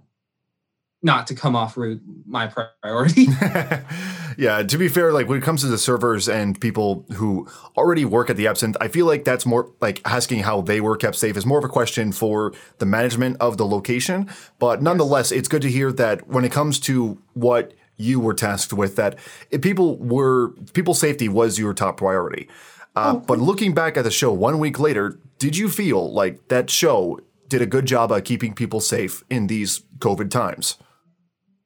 not 1.01 1.27
to 1.27 1.35
come 1.35 1.57
off 1.57 1.75
route 1.75 2.01
my 2.25 2.47
priority. 2.47 3.27
yeah, 4.37 4.63
to 4.63 4.77
be 4.77 4.87
fair, 4.87 5.11
like 5.11 5.27
when 5.27 5.37
it 5.37 5.43
comes 5.43 5.59
to 5.59 5.67
the 5.67 5.77
servers 5.77 6.29
and 6.29 6.59
people 6.61 7.05
who 7.15 7.45
already 7.75 8.05
work 8.05 8.29
at 8.29 8.37
the 8.37 8.47
Absinthe, 8.47 8.77
I 8.79 8.87
feel 8.87 9.05
like 9.05 9.25
that's 9.25 9.45
more 9.45 9.73
like 9.81 10.01
asking 10.05 10.39
how 10.39 10.61
they 10.61 10.79
were 10.79 10.95
kept 10.95 11.17
safe 11.17 11.35
is 11.35 11.45
more 11.45 11.59
of 11.59 11.65
a 11.65 11.69
question 11.69 12.13
for 12.13 12.53
the 12.77 12.85
management 12.85 13.35
of 13.41 13.57
the 13.57 13.65
location. 13.65 14.29
But 14.57 14.81
nonetheless, 14.81 15.33
it's 15.33 15.49
good 15.49 15.61
to 15.63 15.69
hear 15.69 15.91
that 15.91 16.29
when 16.29 16.45
it 16.45 16.53
comes 16.53 16.79
to 16.81 17.21
what 17.33 17.73
you 18.03 18.19
were 18.19 18.33
tasked 18.33 18.73
with, 18.73 18.95
that 18.97 19.17
people 19.61 19.97
were 19.97 20.49
people's 20.73 20.99
safety 20.99 21.29
was 21.29 21.57
your 21.57 21.73
top 21.73 21.97
priority. 21.97 22.47
Uh, 22.95 23.15
But 23.15 23.39
looking 23.39 23.73
back 23.73 23.97
at 23.97 24.03
the 24.03 24.11
show 24.11 24.31
one 24.31 24.59
week 24.59 24.77
later, 24.79 25.17
did 25.39 25.57
you 25.57 25.67
feel 25.69 26.13
like 26.13 26.47
that 26.49 26.69
show 26.69 27.19
did 27.47 27.61
a 27.61 27.65
good 27.65 27.85
job 27.85 28.11
at 28.11 28.25
keeping 28.25 28.53
people 28.53 28.79
safe 28.81 29.23
in 29.29 29.47
these 29.47 29.81
COVID 29.99 30.29
times? 30.29 30.77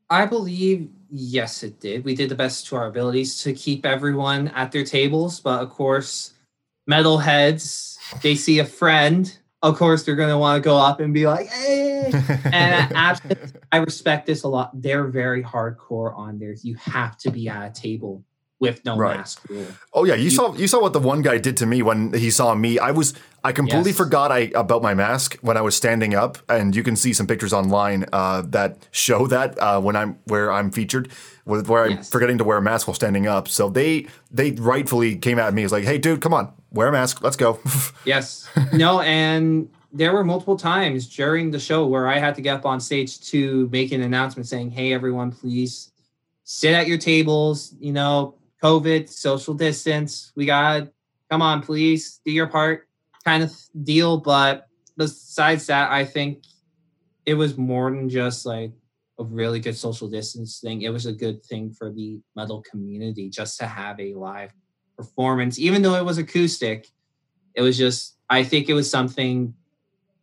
I 0.09 0.25
believe 0.25 0.89
yes, 1.11 1.63
it 1.63 1.79
did. 1.79 2.05
We 2.05 2.15
did 2.15 2.29
the 2.29 2.35
best 2.35 2.67
to 2.67 2.75
our 2.77 2.87
abilities 2.87 3.41
to 3.43 3.53
keep 3.53 3.85
everyone 3.85 4.49
at 4.49 4.71
their 4.71 4.85
tables, 4.85 5.39
but 5.39 5.61
of 5.61 5.69
course, 5.69 6.33
metalheads 6.89 7.97
they 8.21 8.35
see 8.35 8.59
a 8.59 8.65
friend. 8.65 9.37
Of 9.63 9.75
course, 9.77 10.03
they're 10.03 10.15
going 10.15 10.29
to 10.29 10.37
want 10.37 10.61
to 10.61 10.65
go 10.65 10.77
up 10.77 10.99
and 10.99 11.13
be 11.13 11.25
like, 11.25 11.47
"Hey!" 11.47 12.11
And 12.45 12.95
at 12.95 13.21
I 13.71 13.77
respect 13.77 14.27
this 14.27 14.43
a 14.43 14.47
lot. 14.47 14.71
They're 14.79 15.07
very 15.07 15.43
hardcore 15.43 16.15
on 16.15 16.37
theirs. 16.37 16.63
You 16.63 16.75
have 16.75 17.17
to 17.19 17.31
be 17.31 17.49
at 17.49 17.65
a 17.65 17.81
table 17.81 18.23
with 18.59 18.83
no 18.85 18.97
Right. 18.97 19.17
mask 19.17 19.41
rule. 19.49 19.67
Oh 19.93 20.03
yeah, 20.03 20.15
you 20.15 20.29
saw 20.29 20.53
you 20.55 20.67
saw 20.67 20.81
what 20.81 20.93
the 20.93 20.99
one 20.99 21.21
guy 21.21 21.37
did 21.37 21.57
to 21.57 21.65
me 21.65 21.81
when 21.81 22.13
he 22.13 22.31
saw 22.31 22.55
me. 22.55 22.79
I 22.79 22.91
was 22.91 23.13
I 23.43 23.51
completely 23.51 23.91
Yes. 23.91 23.97
forgot 23.97 24.31
I 24.31 24.51
about 24.55 24.81
my 24.81 24.93
mask 24.93 25.37
when 25.41 25.57
I 25.57 25.61
was 25.61 25.75
standing 25.75 26.15
up, 26.15 26.37
and 26.49 26.75
you 26.75 26.83
can 26.83 26.95
see 26.95 27.13
some 27.13 27.27
pictures 27.27 27.53
online 27.53 28.05
uh, 28.11 28.41
that 28.47 28.87
show 28.91 29.27
that 29.27 29.57
uh, 29.59 29.79
when 29.79 29.95
I'm 29.95 30.17
where 30.25 30.51
I'm 30.51 30.71
featured, 30.71 31.09
with 31.45 31.69
where 31.69 31.85
I'm 31.85 32.03
forgetting 32.03 32.37
to 32.39 32.43
wear 32.43 32.57
a 32.57 32.61
mask 32.61 32.87
while 32.87 32.95
standing 32.95 33.27
up. 33.27 33.47
So 33.47 33.69
they 33.69 34.07
they 34.31 34.51
rightfully 34.51 35.15
came 35.17 35.37
at 35.39 35.53
me. 35.53 35.63
It's 35.63 35.71
like, 35.71 35.83
hey, 35.85 35.97
dude, 35.99 36.21
come 36.21 36.33
on, 36.33 36.51
wear 36.71 36.87
a 36.87 36.91
mask, 36.91 37.21
let's 37.23 37.37
go. 37.37 37.59
Yes. 38.05 38.47
no, 38.73 39.01
and 39.01 39.69
there 39.93 40.13
were 40.13 40.23
multiple 40.23 40.57
times 40.57 41.07
during 41.07 41.51
the 41.51 41.59
show 41.59 41.85
where 41.85 42.07
I 42.07 42.17
had 42.19 42.35
to 42.35 42.41
get 42.41 42.55
up 42.55 42.65
on 42.65 42.79
stage 42.79 43.19
to 43.31 43.69
make 43.71 43.91
an 43.91 44.01
announcement 44.01 44.47
saying, 44.47 44.71
"Hey, 44.71 44.93
everyone, 44.93 45.31
please 45.31 45.91
sit 46.43 46.73
at 46.73 46.87
your 46.87 46.97
tables. 46.97 47.73
You 47.79 47.93
know, 47.93 48.35
COVID, 48.63 49.09
social 49.09 49.53
distance. 49.53 50.31
We 50.35 50.45
got, 50.45 50.87
come 51.29 51.41
on, 51.41 51.61
please 51.61 52.21
do 52.25 52.31
your 52.31 52.47
part." 52.47 52.87
Kind 53.23 53.43
of 53.43 53.53
deal. 53.83 54.17
But 54.17 54.67
besides 54.95 55.67
that, 55.67 55.91
I 55.91 56.05
think 56.05 56.43
it 57.25 57.33
was 57.33 57.57
more 57.57 57.91
than 57.91 58.09
just 58.09 58.45
like 58.45 58.71
a 59.19 59.23
really 59.23 59.59
good 59.59 59.75
social 59.75 60.07
distance 60.07 60.59
thing. 60.59 60.83
It 60.83 60.89
was 60.89 61.05
a 61.05 61.13
good 61.13 61.43
thing 61.43 61.71
for 61.71 61.91
the 61.91 62.19
metal 62.35 62.63
community 62.69 63.29
just 63.29 63.59
to 63.59 63.67
have 63.67 63.99
a 63.99 64.13
live 64.13 64.53
performance, 64.95 65.59
even 65.59 65.81
though 65.81 65.95
it 65.95 66.05
was 66.05 66.17
acoustic 66.17 66.87
it 67.57 67.61
was 67.61 67.77
just 67.77 68.15
i 68.29 68.43
think 68.43 68.69
it 68.69 68.73
was 68.73 68.89
something 68.89 69.53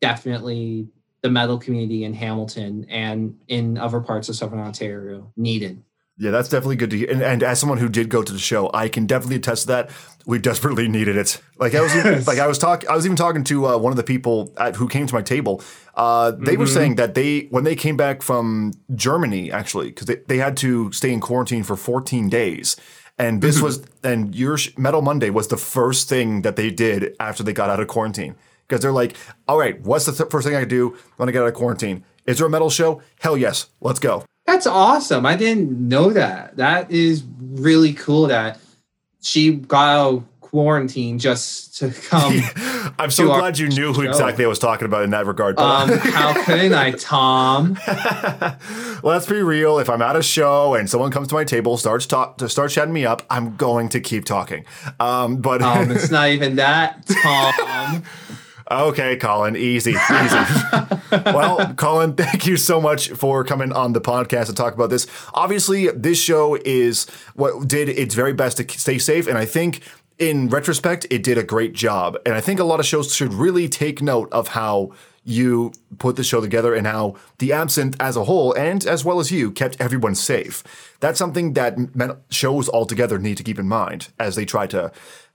definitely 0.00 0.88
the 1.20 1.28
metal 1.28 1.58
community 1.58 2.04
in 2.04 2.14
hamilton 2.14 2.86
and 2.88 3.36
in 3.48 3.76
other 3.76 4.00
parts 4.00 4.30
of 4.30 4.36
southern 4.36 4.60
ontario 4.60 5.30
needed 5.36 5.82
yeah, 6.16 6.30
that's 6.30 6.48
definitely 6.48 6.76
good 6.76 6.90
to 6.90 6.96
hear. 6.98 7.10
And, 7.10 7.22
and 7.22 7.42
as 7.42 7.58
someone 7.58 7.78
who 7.78 7.88
did 7.88 8.08
go 8.08 8.22
to 8.22 8.32
the 8.32 8.38
show, 8.38 8.70
I 8.72 8.88
can 8.88 9.06
definitely 9.06 9.36
attest 9.36 9.62
to 9.62 9.66
that. 9.68 9.90
We 10.26 10.38
desperately 10.38 10.88
needed 10.88 11.16
it. 11.16 11.40
Like 11.58 11.74
I 11.74 11.80
was 11.82 11.94
Yes. 11.94 12.26
like 12.26 12.38
I 12.38 12.46
was 12.46 12.56
talking. 12.58 12.88
I 12.88 12.94
was 12.96 13.04
even 13.04 13.16
talking 13.16 13.44
to 13.44 13.66
uh, 13.66 13.76
one 13.78 13.92
of 13.92 13.96
the 13.96 14.02
people 14.04 14.52
at, 14.56 14.76
who 14.76 14.88
came 14.88 15.06
to 15.06 15.14
my 15.14 15.22
table. 15.22 15.60
Uh, 15.94 16.30
they 16.30 16.56
were 16.56 16.64
Mhm. 16.64 16.74
saying 16.74 16.94
that 16.96 17.14
they 17.14 17.48
when 17.50 17.64
they 17.64 17.76
came 17.76 17.96
back 17.96 18.22
from 18.22 18.72
Germany 18.94 19.52
actually 19.52 19.88
because 19.88 20.06
they, 20.06 20.16
they 20.26 20.38
had 20.38 20.56
to 20.58 20.90
stay 20.92 21.12
in 21.12 21.20
quarantine 21.20 21.62
for 21.62 21.76
14 21.76 22.28
days. 22.30 22.76
And 23.18 23.42
this 23.42 23.60
was 23.60 23.84
and 24.02 24.34
your 24.34 24.56
sh- 24.56 24.70
Metal 24.78 25.02
Monday 25.02 25.30
was 25.30 25.48
the 25.48 25.56
first 25.58 26.08
thing 26.08 26.42
that 26.42 26.56
they 26.56 26.70
did 26.70 27.14
after 27.20 27.42
they 27.42 27.52
got 27.52 27.68
out 27.70 27.80
of 27.80 27.86
quarantine 27.88 28.34
because 28.66 28.80
they're 28.80 28.92
like, 28.92 29.16
all 29.46 29.58
right, 29.58 29.78
what's 29.82 30.06
the 30.06 30.12
th- 30.12 30.30
first 30.30 30.46
thing 30.46 30.56
I 30.56 30.64
do 30.64 30.96
when 31.18 31.28
I 31.28 31.32
get 31.32 31.42
out 31.42 31.48
of 31.48 31.54
quarantine? 31.54 32.02
Is 32.26 32.38
there 32.38 32.46
a 32.46 32.50
metal 32.50 32.70
show? 32.70 33.02
Hell 33.20 33.36
yes, 33.36 33.66
let's 33.82 34.00
go. 34.00 34.24
That's 34.46 34.66
awesome 34.66 35.26
i 35.26 35.36
didn't 35.36 35.70
know 35.70 36.10
that 36.10 36.56
that 36.56 36.90
is 36.90 37.24
really 37.40 37.92
cool 37.92 38.26
that 38.26 38.58
she 39.20 39.54
got 39.54 39.88
out 39.88 40.14
of 40.14 40.24
quarantine 40.54 41.18
just 41.18 41.76
to 41.76 41.90
come 42.08 42.40
I'm 42.96 43.10
so 43.10 43.26
glad 43.26 43.58
you 43.58 43.68
knew 43.68 43.92
who 43.92 44.02
exactly 44.02 44.44
I 44.44 44.48
was 44.48 44.60
talking 44.60 44.84
about 44.86 45.02
in 45.02 45.10
that 45.10 45.26
regard. 45.26 45.58
Um 45.58 45.88
how 45.88 46.44
couldn't 46.44 46.72
i 46.72 46.92
tom 46.92 47.76
let's 49.02 49.26
be 49.26 49.42
real. 49.42 49.80
If 49.80 49.90
I'm 49.90 50.00
at 50.00 50.14
a 50.14 50.22
show 50.22 50.74
and 50.74 50.88
someone 50.88 51.10
comes 51.10 51.26
to 51.28 51.34
my 51.34 51.42
table, 51.42 51.76
starts 51.76 52.06
talk, 52.06 52.38
to 52.38 52.48
start 52.48 52.70
chatting 52.70 52.94
me 52.94 53.04
up, 53.04 53.22
I'm 53.30 53.56
going 53.56 53.88
to 53.90 54.00
keep 54.00 54.26
talking. 54.26 54.64
Um, 55.00 55.38
but 55.38 55.60
um 55.60 55.90
it's 55.90 56.12
not 56.12 56.28
even 56.28 56.54
that 56.56 57.04
tom 57.22 58.04
okay, 58.70 59.16
Colin, 59.16 59.56
easy, 59.56 59.92
easy. 59.92 60.38
well, 61.10 61.74
Colin, 61.74 62.14
thank 62.14 62.46
you 62.46 62.56
so 62.56 62.80
much 62.80 63.10
for 63.10 63.44
coming 63.44 63.72
on 63.72 63.92
the 63.92 64.00
podcast 64.00 64.46
to 64.46 64.54
talk 64.54 64.74
about 64.74 64.90
this. 64.90 65.06
Obviously, 65.32 65.88
this 65.88 66.20
show 66.20 66.56
is 66.64 67.06
what 67.34 67.68
did 67.68 67.88
its 67.88 68.14
very 68.14 68.32
best 68.32 68.56
to 68.56 68.78
stay 68.78 68.98
safe, 68.98 69.26
and 69.26 69.38
I 69.38 69.44
think. 69.44 69.82
In 70.16 70.48
retrospect, 70.48 71.08
it 71.10 71.24
did 71.24 71.38
a 71.38 71.42
great 71.42 71.72
job. 71.72 72.16
And 72.24 72.36
I 72.36 72.40
think 72.40 72.60
a 72.60 72.64
lot 72.64 72.78
of 72.78 72.86
shows 72.86 73.12
should 73.12 73.34
really 73.34 73.68
take 73.68 74.00
note 74.00 74.32
of 74.32 74.46
how 74.46 74.92
you 75.24 75.72
put 75.98 76.16
the 76.16 76.22
show 76.22 76.40
together 76.40 76.74
and 76.74 76.86
how 76.86 77.16
the 77.38 77.52
absinthe 77.52 77.96
as 77.98 78.16
a 78.16 78.24
whole, 78.24 78.52
and 78.52 78.86
as 78.86 79.04
well 79.04 79.18
as 79.18 79.32
you, 79.32 79.50
kept 79.50 79.76
everyone 79.80 80.14
safe. 80.14 80.62
That's 81.00 81.18
something 81.18 81.54
that 81.54 81.76
shows 82.30 82.68
altogether 82.68 83.18
need 83.18 83.38
to 83.38 83.42
keep 83.42 83.58
in 83.58 83.66
mind 83.66 84.08
as 84.18 84.36
they 84.36 84.44
try 84.44 84.66
to 84.68 84.92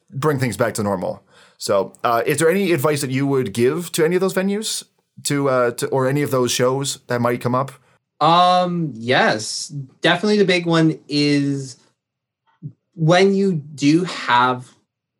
bring 0.09 0.39
things 0.39 0.57
back 0.57 0.75
to 0.75 0.83
normal. 0.83 1.23
So, 1.59 1.93
uh, 2.03 2.23
is 2.25 2.39
there 2.39 2.49
any 2.49 2.71
advice 2.71 3.01
that 3.01 3.11
you 3.11 3.27
would 3.27 3.53
give 3.53 3.91
to 3.91 4.03
any 4.03 4.15
of 4.15 4.21
those 4.21 4.33
venues, 4.33 4.85
to, 5.25 5.49
uh, 5.49 5.71
to 5.71 5.87
or 5.89 6.07
any 6.07 6.21
of 6.21 6.31
those 6.31 6.51
shows 6.51 6.99
that 7.07 7.21
might 7.21 7.41
come 7.41 7.53
up? 7.53 7.71
Um, 8.21 8.91
yes, 8.95 9.67
definitely 9.67 10.37
the 10.37 10.45
big 10.45 10.65
one 10.65 10.99
is 11.07 11.77
when 12.93 13.33
you 13.33 13.53
do 13.53 14.03
have 14.05 14.73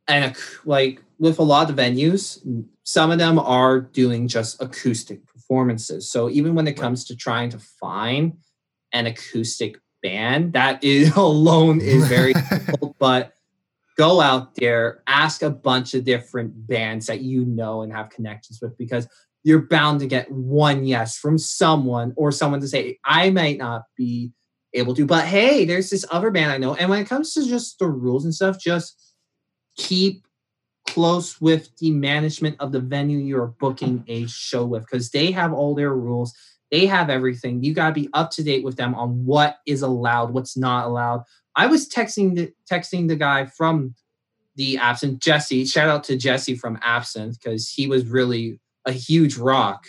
an 0.08 0.34
like 0.66 1.02
with 1.18 1.40
a 1.40 1.44
lot 1.44 1.70
of 1.70 1.76
venues, 1.76 2.40
some 2.84 3.12
of 3.12 3.20
them 3.20 3.38
are 3.38 3.80
doing 3.80 4.28
just 4.28 4.62
acoustic 4.62 5.26
performances. 5.28 6.10
So 6.10 6.30
even 6.30 6.56
when 6.56 6.68
it 6.68 6.74
comes 6.74 7.06
to 7.06 7.16
trying 7.16 7.50
to 7.52 7.60
find 7.60 8.38
an 8.92 9.06
acoustic 9.06 9.80
band, 10.02 10.54
that 10.54 10.84
is 10.84 11.16
alone 11.16 11.82
is 11.82 12.08
very 12.08 12.34
difficult. 12.50 12.96
But 12.98 13.34
go 14.00 14.22
out 14.22 14.56
there, 14.56 15.04
ask 15.08 15.42
a 15.42 15.50
bunch 15.50 15.94
of 15.94 16.06
different 16.06 16.54
bands 16.70 17.08
that 17.08 17.20
you 17.20 17.44
know 17.44 17.82
and 17.82 17.92
have 17.92 18.10
connections 18.10 18.58
with 18.62 18.78
because 18.78 19.06
you're 19.44 19.68
bound 19.68 20.00
to 20.00 20.08
get 20.08 20.32
one 20.32 20.86
yes 20.86 21.18
from 21.18 21.38
someone 21.38 22.14
or 22.16 22.32
someone 22.32 22.62
to 22.62 22.68
say, 22.70 22.98
I 23.04 23.30
might 23.30 23.58
not 23.58 23.82
be 23.98 24.32
able 24.74 24.96
to, 24.96 25.06
but 25.06 25.26
hey, 25.26 25.66
there's 25.66 25.90
this 25.90 26.06
other 26.12 26.32
band 26.32 26.50
I 26.50 26.58
know. 26.58 26.76
And 26.76 26.90
when 26.90 27.02
it 27.02 27.10
comes 27.10 27.34
to 27.34 27.46
just 27.46 27.78
the 27.78 27.90
rules 27.90 28.24
and 28.24 28.34
stuff, 28.34 28.58
just 28.58 28.96
keep 29.76 30.26
close 30.88 31.42
with 31.42 31.70
the 31.80 31.92
management 31.92 32.56
of 32.62 32.72
the 32.72 32.80
venue 32.80 33.18
you're 33.18 33.54
booking 33.60 34.06
a 34.08 34.26
show 34.28 34.66
with 34.66 34.84
because 34.84 35.10
they 35.10 35.30
have 35.32 35.52
all 35.52 35.76
their 35.76 35.94
rules. 35.94 36.34
They 36.72 36.86
have 36.86 37.10
everything. 37.10 37.64
You 37.66 37.74
got 37.74 37.90
to 37.90 38.02
be 38.02 38.08
up 38.14 38.32
to 38.32 38.44
date 38.46 38.64
with 38.64 38.78
them 38.78 38.96
on 38.96 39.26
what 39.26 39.58
is 39.68 39.82
allowed, 39.82 40.32
what's 40.32 40.56
not 40.56 40.86
allowed. 40.86 41.24
I 41.60 41.68
was 41.68 41.90
texting 41.90 42.36
the 42.36 42.54
texting 42.72 43.10
the 43.10 43.18
guy 43.18 43.46
from 43.46 43.94
the 44.56 44.78
Absinthe, 44.78 45.20
Jesse. 45.20 45.66
Shout 45.66 45.90
out 45.90 46.06
to 46.06 46.16
Jesse 46.16 46.56
from 46.56 46.80
Absinthe 46.82 47.38
because 47.38 47.70
he 47.70 47.86
was 47.86 48.08
really 48.08 48.62
a 48.86 48.94
huge 48.94 49.36
rock 49.36 49.86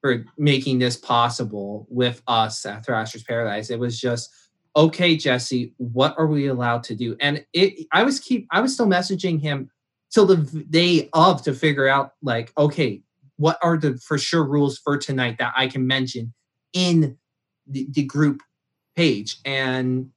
for 0.00 0.24
making 0.36 0.80
this 0.80 0.96
possible 0.96 1.86
with 1.88 2.20
us 2.26 2.66
at 2.66 2.84
Thrasher's 2.84 3.22
Paradise. 3.22 3.70
It 3.70 3.78
was 3.78 4.00
just 4.00 4.30
okay, 4.74 5.16
Jesse, 5.16 5.74
what 5.76 6.14
are 6.18 6.26
we 6.26 6.48
allowed 6.48 6.82
to 6.84 6.96
do? 6.96 7.16
And 7.20 7.44
it, 7.52 7.86
I 7.92 8.02
was 8.02 8.18
keep, 8.18 8.48
I 8.50 8.60
was 8.60 8.74
still 8.74 8.86
messaging 8.86 9.40
him 9.40 9.70
till 10.12 10.26
the 10.26 10.36
day 10.70 11.08
of 11.12 11.42
to 11.42 11.54
figure 11.54 11.88
out 11.88 12.14
like, 12.22 12.52
okay, 12.58 13.02
what 13.36 13.58
are 13.62 13.76
the 13.76 13.96
for 13.98 14.18
sure 14.18 14.44
rules 14.44 14.78
for 14.78 14.96
tonight 14.96 15.36
that 15.38 15.52
I 15.56 15.68
can 15.68 15.86
mention 15.86 16.32
in 16.72 17.16
the, 17.66 17.86
the 17.90 18.04
group 18.04 18.42
page 18.94 19.38
and 19.44 20.10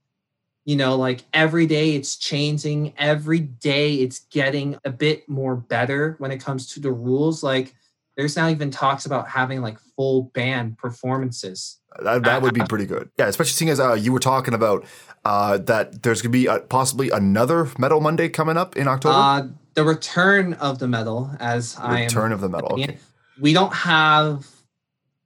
you 0.65 0.75
know 0.75 0.95
like 0.95 1.23
every 1.33 1.65
day 1.65 1.95
it's 1.95 2.15
changing 2.15 2.93
every 2.97 3.39
day 3.39 3.95
it's 3.95 4.19
getting 4.19 4.77
a 4.85 4.89
bit 4.89 5.27
more 5.27 5.55
better 5.55 6.15
when 6.19 6.31
it 6.31 6.39
comes 6.39 6.67
to 6.73 6.79
the 6.79 6.91
rules 6.91 7.43
like 7.43 7.73
there's 8.15 8.35
now 8.35 8.47
even 8.49 8.69
talks 8.69 9.05
about 9.05 9.27
having 9.27 9.61
like 9.61 9.79
full 9.95 10.23
band 10.33 10.77
performances. 10.77 11.79
That, 12.01 12.23
that 12.23 12.41
would 12.41 12.53
be 12.53 12.61
pretty 12.61 12.85
good. 12.85 13.09
Yeah, 13.17 13.27
especially 13.27 13.53
seeing 13.53 13.69
as 13.69 13.79
uh, 13.79 13.93
you 13.93 14.11
were 14.11 14.19
talking 14.19 14.53
about 14.53 14.85
uh, 15.25 15.57
that 15.59 16.03
there's 16.03 16.21
going 16.21 16.31
to 16.31 16.37
be 16.37 16.45
a, 16.47 16.59
possibly 16.59 17.09
another 17.09 17.69
Metal 17.77 17.99
Monday 17.99 18.29
coming 18.29 18.57
up 18.57 18.75
in 18.75 18.87
October. 18.87 19.15
Uh, 19.15 19.47
the 19.73 19.83
return 19.83 20.53
of 20.55 20.79
the 20.79 20.87
metal, 20.87 21.31
as 21.39 21.75
the 21.75 21.83
I 21.83 22.03
return 22.03 22.31
of 22.31 22.41
the 22.41 22.49
metal. 22.49 22.73
Okay. 22.73 22.97
We 23.39 23.53
don't 23.53 23.73
have. 23.73 24.47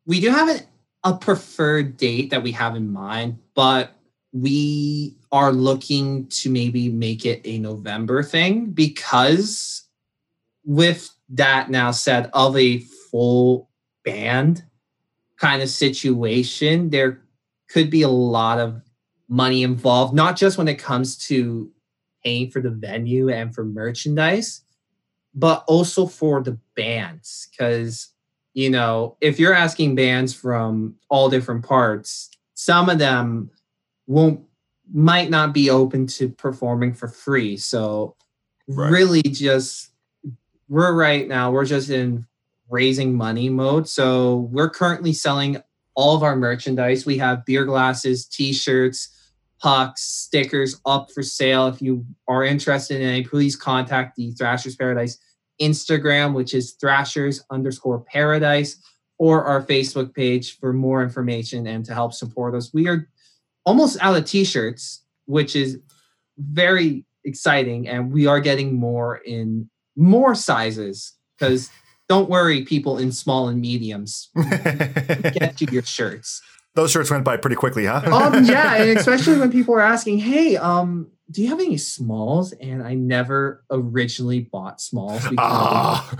We 0.05 0.21
do 0.21 0.29
have 0.29 0.47
an, 0.47 0.61
a 1.03 1.15
preferred 1.15 1.97
date 1.97 2.29
that 2.29 2.43
we 2.43 2.53
have 2.53 2.75
in 2.75 2.93
mind, 2.93 3.39
but 3.53 3.93
we 4.31 5.16
are 5.31 5.51
looking 5.51 6.27
to 6.27 6.49
maybe 6.49 6.89
make 6.89 7.25
it 7.25 7.41
a 7.43 7.59
November 7.59 8.23
thing 8.23 8.67
because 8.67 9.83
with 10.65 11.09
that 11.29 11.69
now 11.69 11.91
said 11.91 12.29
of 12.33 12.55
a 12.57 12.79
full 12.79 13.69
band 14.05 14.63
kind 15.37 15.61
of 15.61 15.69
situation, 15.69 16.89
there 16.89 17.21
could 17.69 17.89
be 17.89 18.01
a 18.01 18.09
lot 18.09 18.59
of 18.59 18.81
money 19.27 19.63
involved, 19.63 20.13
not 20.13 20.37
just 20.37 20.57
when 20.57 20.67
it 20.67 20.79
comes 20.79 21.17
to 21.17 21.69
paying 22.23 22.49
for 22.49 22.61
the 22.61 22.69
venue 22.69 23.29
and 23.29 23.53
for 23.53 23.63
merchandise, 23.63 24.61
but 25.33 25.63
also 25.67 26.05
for 26.05 26.41
the 26.41 26.57
bands. 26.75 27.47
Because, 27.51 28.09
you 28.53 28.69
know, 28.69 29.17
if 29.21 29.39
you're 29.39 29.53
asking 29.53 29.95
bands 29.95 30.33
from 30.33 30.95
all 31.09 31.29
different 31.29 31.65
parts, 31.65 32.29
some 32.53 32.89
of 32.89 32.97
them 32.97 33.51
won't 34.07 34.41
might 34.93 35.29
not 35.29 35.53
be 35.53 35.69
open 35.69 36.07
to 36.07 36.29
performing 36.29 36.93
for 36.93 37.07
free. 37.07 37.57
So 37.57 38.15
right. 38.67 38.91
really 38.91 39.21
just 39.21 39.91
we're 40.69 40.93
right 40.93 41.27
now 41.27 41.51
we're 41.51 41.65
just 41.65 41.89
in 41.89 42.25
raising 42.69 43.15
money 43.15 43.49
mode 43.49 43.87
so 43.87 44.49
we're 44.51 44.69
currently 44.69 45.13
selling 45.13 45.57
all 45.95 46.15
of 46.15 46.23
our 46.23 46.35
merchandise 46.35 47.05
we 47.05 47.17
have 47.17 47.45
beer 47.45 47.63
glasses 47.63 48.25
t-shirts 48.25 49.31
pucks 49.61 50.03
stickers 50.03 50.79
up 50.85 51.09
for 51.11 51.23
sale 51.23 51.67
if 51.67 51.81
you 51.81 52.05
are 52.27 52.43
interested 52.43 53.01
in 53.01 53.07
any 53.07 53.23
please 53.23 53.55
contact 53.55 54.15
the 54.17 54.31
thrashers 54.31 54.75
paradise 54.75 55.17
instagram 55.61 56.33
which 56.33 56.53
is 56.53 56.73
thrashers 56.73 57.43
underscore 57.49 58.01
paradise 58.01 58.81
or 59.17 59.45
our 59.45 59.63
facebook 59.63 60.13
page 60.13 60.59
for 60.59 60.73
more 60.73 61.01
information 61.01 61.65
and 61.67 61.85
to 61.85 61.93
help 61.93 62.13
support 62.13 62.53
us 62.53 62.73
we 62.73 62.87
are 62.87 63.07
almost 63.67 63.97
out 64.01 64.15
of 64.15 64.25
t-shirts 64.25 65.03
which 65.25 65.55
is 65.55 65.77
very 66.39 67.05
exciting 67.25 67.87
and 67.87 68.11
we 68.11 68.25
are 68.25 68.39
getting 68.39 68.75
more 68.75 69.17
in 69.17 69.69
more 69.95 70.33
sizes 70.33 71.13
because 71.37 71.69
don't 72.07 72.29
worry, 72.29 72.63
people 72.63 72.97
in 72.97 73.11
small 73.11 73.49
and 73.49 73.59
mediums 73.59 74.29
get 75.33 75.59
you 75.59 75.67
your 75.71 75.83
shirts. 75.83 76.41
Those 76.75 76.91
shirts 76.91 77.11
went 77.11 77.25
by 77.25 77.37
pretty 77.37 77.55
quickly, 77.55 77.85
huh? 77.85 78.01
um, 78.05 78.43
yeah, 78.45 78.75
and 78.75 78.97
especially 78.97 79.37
when 79.37 79.51
people 79.51 79.73
are 79.73 79.81
asking, 79.81 80.19
"Hey, 80.19 80.55
um, 80.57 81.07
do 81.29 81.41
you 81.41 81.49
have 81.49 81.59
any 81.59 81.77
smalls?" 81.77 82.53
And 82.53 82.83
I 82.83 82.93
never 82.93 83.65
originally 83.69 84.41
bought 84.41 84.79
smalls. 84.79 85.23
Because, 85.23 85.37
ah, 85.39 86.17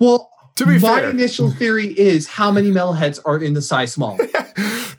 well, 0.00 0.30
to 0.56 0.66
be 0.66 0.78
my 0.78 1.00
fair. 1.00 1.10
initial 1.10 1.50
theory 1.52 1.98
is 1.98 2.26
how 2.26 2.50
many 2.50 2.70
metalheads 2.70 3.20
are 3.24 3.38
in 3.38 3.54
the 3.54 3.62
size 3.62 3.92
small. 3.92 4.18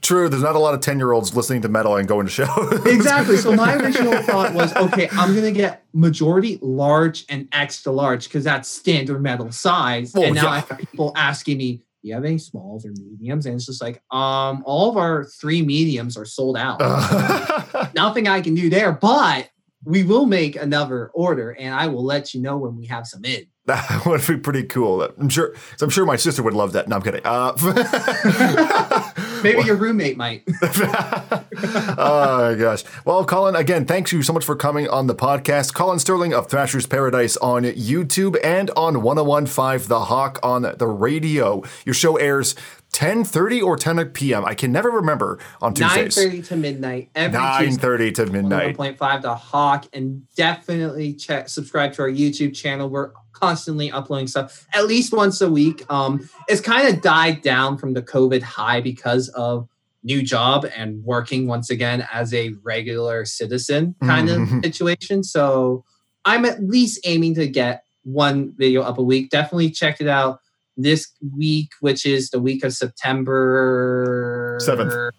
True, 0.05 0.29
there's 0.29 0.43
not 0.43 0.55
a 0.55 0.59
lot 0.59 0.75
of 0.75 0.81
ten 0.81 0.99
year 0.99 1.13
olds 1.13 1.35
listening 1.35 1.63
to 1.63 1.67
metal 1.67 1.95
and 1.95 2.07
going 2.07 2.27
to 2.27 2.31
shows. 2.31 2.47
exactly. 2.85 3.37
So 3.37 3.55
my 3.55 3.73
original 3.73 4.21
thought 4.21 4.53
was, 4.53 4.71
okay, 4.75 5.09
I'm 5.13 5.33
gonna 5.33 5.51
get 5.51 5.83
majority 5.93 6.59
large 6.61 7.25
and 7.27 7.47
extra 7.51 7.91
large 7.91 8.25
because 8.25 8.43
that's 8.43 8.69
standard 8.69 9.23
metal 9.23 9.51
size. 9.51 10.13
Well, 10.13 10.25
and 10.25 10.35
now 10.35 10.43
yeah. 10.43 10.49
I 10.49 10.59
have 10.59 10.77
people 10.77 11.11
asking 11.15 11.57
me, 11.57 11.77
do 11.77 12.09
you 12.09 12.13
have 12.13 12.23
any 12.23 12.37
smalls 12.37 12.85
or 12.85 12.91
mediums? 12.91 13.47
And 13.47 13.55
it's 13.55 13.65
just 13.65 13.81
like, 13.81 13.99
um, 14.11 14.61
all 14.67 14.91
of 14.91 14.97
our 14.97 15.23
three 15.23 15.63
mediums 15.63 16.17
are 16.17 16.25
sold 16.25 16.55
out. 16.55 16.79
Nothing 17.95 18.27
I 18.27 18.41
can 18.41 18.53
do 18.53 18.69
there, 18.69 18.91
but 18.91 19.49
we 19.85 20.03
will 20.03 20.27
make 20.27 20.55
another 20.55 21.09
order 21.15 21.49
and 21.51 21.73
I 21.73 21.87
will 21.87 22.05
let 22.05 22.35
you 22.35 22.41
know 22.41 22.57
when 22.57 22.75
we 22.75 22.85
have 22.85 23.07
some 23.07 23.25
in. 23.25 23.47
That 23.65 24.05
would 24.05 24.25
be 24.27 24.37
pretty 24.37 24.63
cool. 24.63 25.01
I'm 25.01 25.29
sure. 25.29 25.55
I'm 25.81 25.89
sure 25.89 26.05
my 26.05 26.15
sister 26.15 26.43
would 26.43 26.53
love 26.53 26.73
that. 26.73 26.87
No, 26.87 26.97
I'm 26.97 27.01
kidding. 27.01 27.21
Uh, 27.25 29.04
Maybe 29.45 29.67
your 29.67 29.75
roommate 29.75 30.17
might. 30.17 30.43
oh 30.63 32.49
my 32.51 32.55
gosh. 32.57 32.83
Well, 33.05 33.23
Colin, 33.25 33.55
again, 33.55 33.85
thanks 33.85 34.11
you 34.11 34.23
so 34.23 34.33
much 34.33 34.43
for 34.43 34.55
coming 34.55 34.87
on 34.89 35.07
the 35.07 35.15
podcast. 35.15 35.73
Colin 35.73 35.99
Sterling 35.99 36.33
of 36.33 36.49
Thrasher's 36.49 36.87
Paradise 36.87 37.37
on 37.37 37.63
YouTube 37.63 38.37
and 38.43 38.71
on 38.71 39.01
1015 39.03 39.87
The 39.87 40.05
Hawk 40.05 40.39
on 40.41 40.63
the 40.63 40.87
radio. 40.87 41.63
Your 41.85 41.93
show 41.93 42.17
airs 42.17 42.55
10:30 42.95 43.61
or 43.61 43.75
10 43.75 44.05
p.m. 44.11 44.45
I 44.45 44.55
can 44.55 44.71
never 44.71 44.89
remember 44.89 45.37
on 45.61 45.73
Tuesdays. 45.73 46.15
9:30 46.15 46.47
to 46.47 46.55
midnight 46.55 47.09
every 47.13 47.37
9:30 47.37 48.15
to 48.15 48.25
midnight. 48.27 48.77
1.5 48.77 49.21
to 49.23 49.35
Hawk 49.35 49.85
and 49.91 50.23
definitely 50.35 51.13
check 51.13 51.49
subscribe 51.49 51.91
to 51.93 52.03
our 52.03 52.09
YouTube 52.09 52.55
channel. 52.55 52.89
We're 52.89 53.11
constantly 53.33 53.91
uploading 53.91 54.27
stuff 54.27 54.65
at 54.73 54.87
least 54.87 55.11
once 55.11 55.41
a 55.41 55.49
week. 55.49 55.83
Um 55.91 56.29
it's 56.47 56.61
kind 56.61 56.87
of 56.87 57.01
died 57.01 57.41
down 57.41 57.77
from 57.77 57.93
the 57.93 58.01
COVID 58.01 58.41
high 58.41 58.79
because 58.79 59.27
of 59.29 59.67
new 60.01 60.23
job 60.23 60.65
and 60.77 61.03
working 61.03 61.47
once 61.47 61.69
again 61.69 62.07
as 62.13 62.33
a 62.33 62.53
regular 62.63 63.25
citizen 63.25 63.95
kind 64.03 64.29
mm-hmm. 64.29 64.59
of 64.59 64.63
situation. 64.63 65.21
So 65.21 65.83
I'm 66.23 66.45
at 66.45 66.63
least 66.63 67.01
aiming 67.03 67.35
to 67.35 67.47
get 67.47 67.83
one 68.03 68.53
video 68.55 68.83
up 68.83 68.99
a 68.99 69.03
week. 69.03 69.31
Definitely 69.31 69.71
check 69.71 69.99
it 69.99 70.07
out 70.07 70.39
this 70.77 71.11
week, 71.35 71.69
which 71.79 72.05
is 72.05 72.29
the 72.29 72.39
week 72.39 72.63
of 72.63 72.73
September 72.73 74.57
7th, 74.61 75.11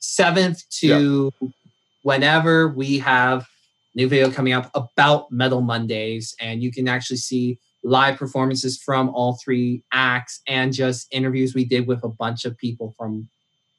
7th 0.00 0.68
to 0.80 1.32
yeah. 1.40 1.48
whenever 2.02 2.68
we 2.68 2.98
have 2.98 3.46
new 3.94 4.08
video 4.08 4.30
coming 4.30 4.52
up 4.52 4.70
about 4.74 5.30
Metal 5.30 5.60
Mondays. 5.60 6.34
And 6.40 6.62
you 6.62 6.72
can 6.72 6.88
actually 6.88 7.18
see 7.18 7.58
live 7.82 8.18
performances 8.18 8.80
from 8.82 9.10
all 9.10 9.38
three 9.44 9.82
acts 9.92 10.40
and 10.46 10.72
just 10.72 11.06
interviews 11.12 11.54
we 11.54 11.64
did 11.64 11.86
with 11.86 12.02
a 12.02 12.08
bunch 12.08 12.44
of 12.44 12.56
people 12.56 12.94
from 12.96 13.28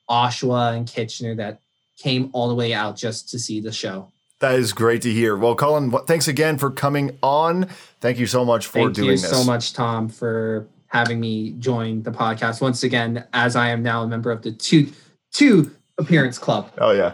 Oshawa 0.09 0.75
and 0.75 0.87
Kitchener 0.87 1.35
that 1.35 1.59
came 1.97 2.29
all 2.33 2.47
the 2.47 2.55
way 2.55 2.73
out 2.73 2.95
just 2.95 3.29
to 3.29 3.39
see 3.39 3.59
the 3.59 3.71
show. 3.71 4.11
That 4.39 4.55
is 4.55 4.73
great 4.73 5.01
to 5.03 5.11
hear. 5.11 5.37
Well, 5.37 5.55
Colin, 5.55 5.91
thanks 6.05 6.27
again 6.27 6.57
for 6.57 6.69
coming 6.69 7.17
on. 7.23 7.69
Thank 8.01 8.19
you 8.19 8.27
so 8.27 8.43
much 8.43 8.67
for 8.67 8.79
Thank 8.79 8.95
doing 8.95 9.11
this. 9.11 9.21
Thank 9.21 9.33
you 9.33 9.39
so 9.39 9.45
much, 9.45 9.73
Tom, 9.73 10.09
for 10.09 10.67
having 10.87 11.19
me 11.19 11.51
join 11.53 12.03
the 12.03 12.11
podcast 12.11 12.61
once 12.61 12.83
again, 12.83 13.25
as 13.33 13.55
I 13.55 13.69
am 13.69 13.83
now 13.83 14.03
a 14.03 14.07
member 14.07 14.31
of 14.31 14.41
the 14.41 14.51
two 14.51 14.91
two 15.31 15.71
appearance 15.97 16.37
club. 16.37 16.71
Oh 16.79 16.91
yeah. 16.91 17.13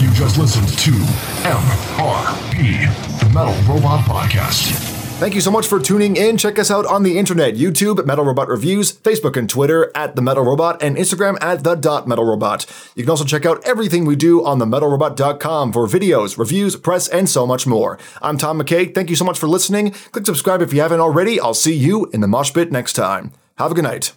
You 0.00 0.10
just 0.12 0.38
listened 0.38 0.68
to 0.68 0.90
MRP, 1.48 3.20
the 3.20 3.28
Metal 3.30 3.54
Robot 3.72 4.04
Podcast. 4.04 4.97
Thank 5.18 5.34
you 5.34 5.40
so 5.40 5.50
much 5.50 5.66
for 5.66 5.80
tuning 5.80 6.14
in. 6.14 6.38
Check 6.38 6.60
us 6.60 6.70
out 6.70 6.86
on 6.86 7.02
the 7.02 7.18
internet, 7.18 7.54
YouTube, 7.54 8.06
Metal 8.06 8.24
Robot 8.24 8.46
Reviews, 8.46 8.92
Facebook 8.92 9.36
and 9.36 9.50
Twitter 9.50 9.90
at 9.92 10.14
The 10.14 10.22
Metal 10.22 10.44
Robot, 10.44 10.80
and 10.80 10.96
Instagram 10.96 11.36
at 11.42 11.64
The 11.64 11.74
Dot 11.74 12.06
Metal 12.06 12.24
Robot. 12.24 12.66
You 12.94 13.02
can 13.02 13.10
also 13.10 13.24
check 13.24 13.44
out 13.44 13.60
everything 13.66 14.04
we 14.04 14.14
do 14.14 14.44
on 14.44 14.60
themetalrobot.com 14.60 15.72
for 15.72 15.88
videos, 15.88 16.38
reviews, 16.38 16.76
press, 16.76 17.08
and 17.08 17.28
so 17.28 17.48
much 17.48 17.66
more. 17.66 17.98
I'm 18.22 18.38
Tom 18.38 18.62
McKay. 18.62 18.94
Thank 18.94 19.10
you 19.10 19.16
so 19.16 19.24
much 19.24 19.40
for 19.40 19.48
listening. 19.48 19.90
Click 20.12 20.24
subscribe 20.24 20.62
if 20.62 20.72
you 20.72 20.82
haven't 20.82 21.00
already. 21.00 21.40
I'll 21.40 21.52
see 21.52 21.74
you 21.74 22.06
in 22.12 22.20
the 22.20 22.28
mosh 22.28 22.54
pit 22.54 22.70
next 22.70 22.92
time. 22.92 23.32
Have 23.56 23.72
a 23.72 23.74
good 23.74 23.82
night. 23.82 24.12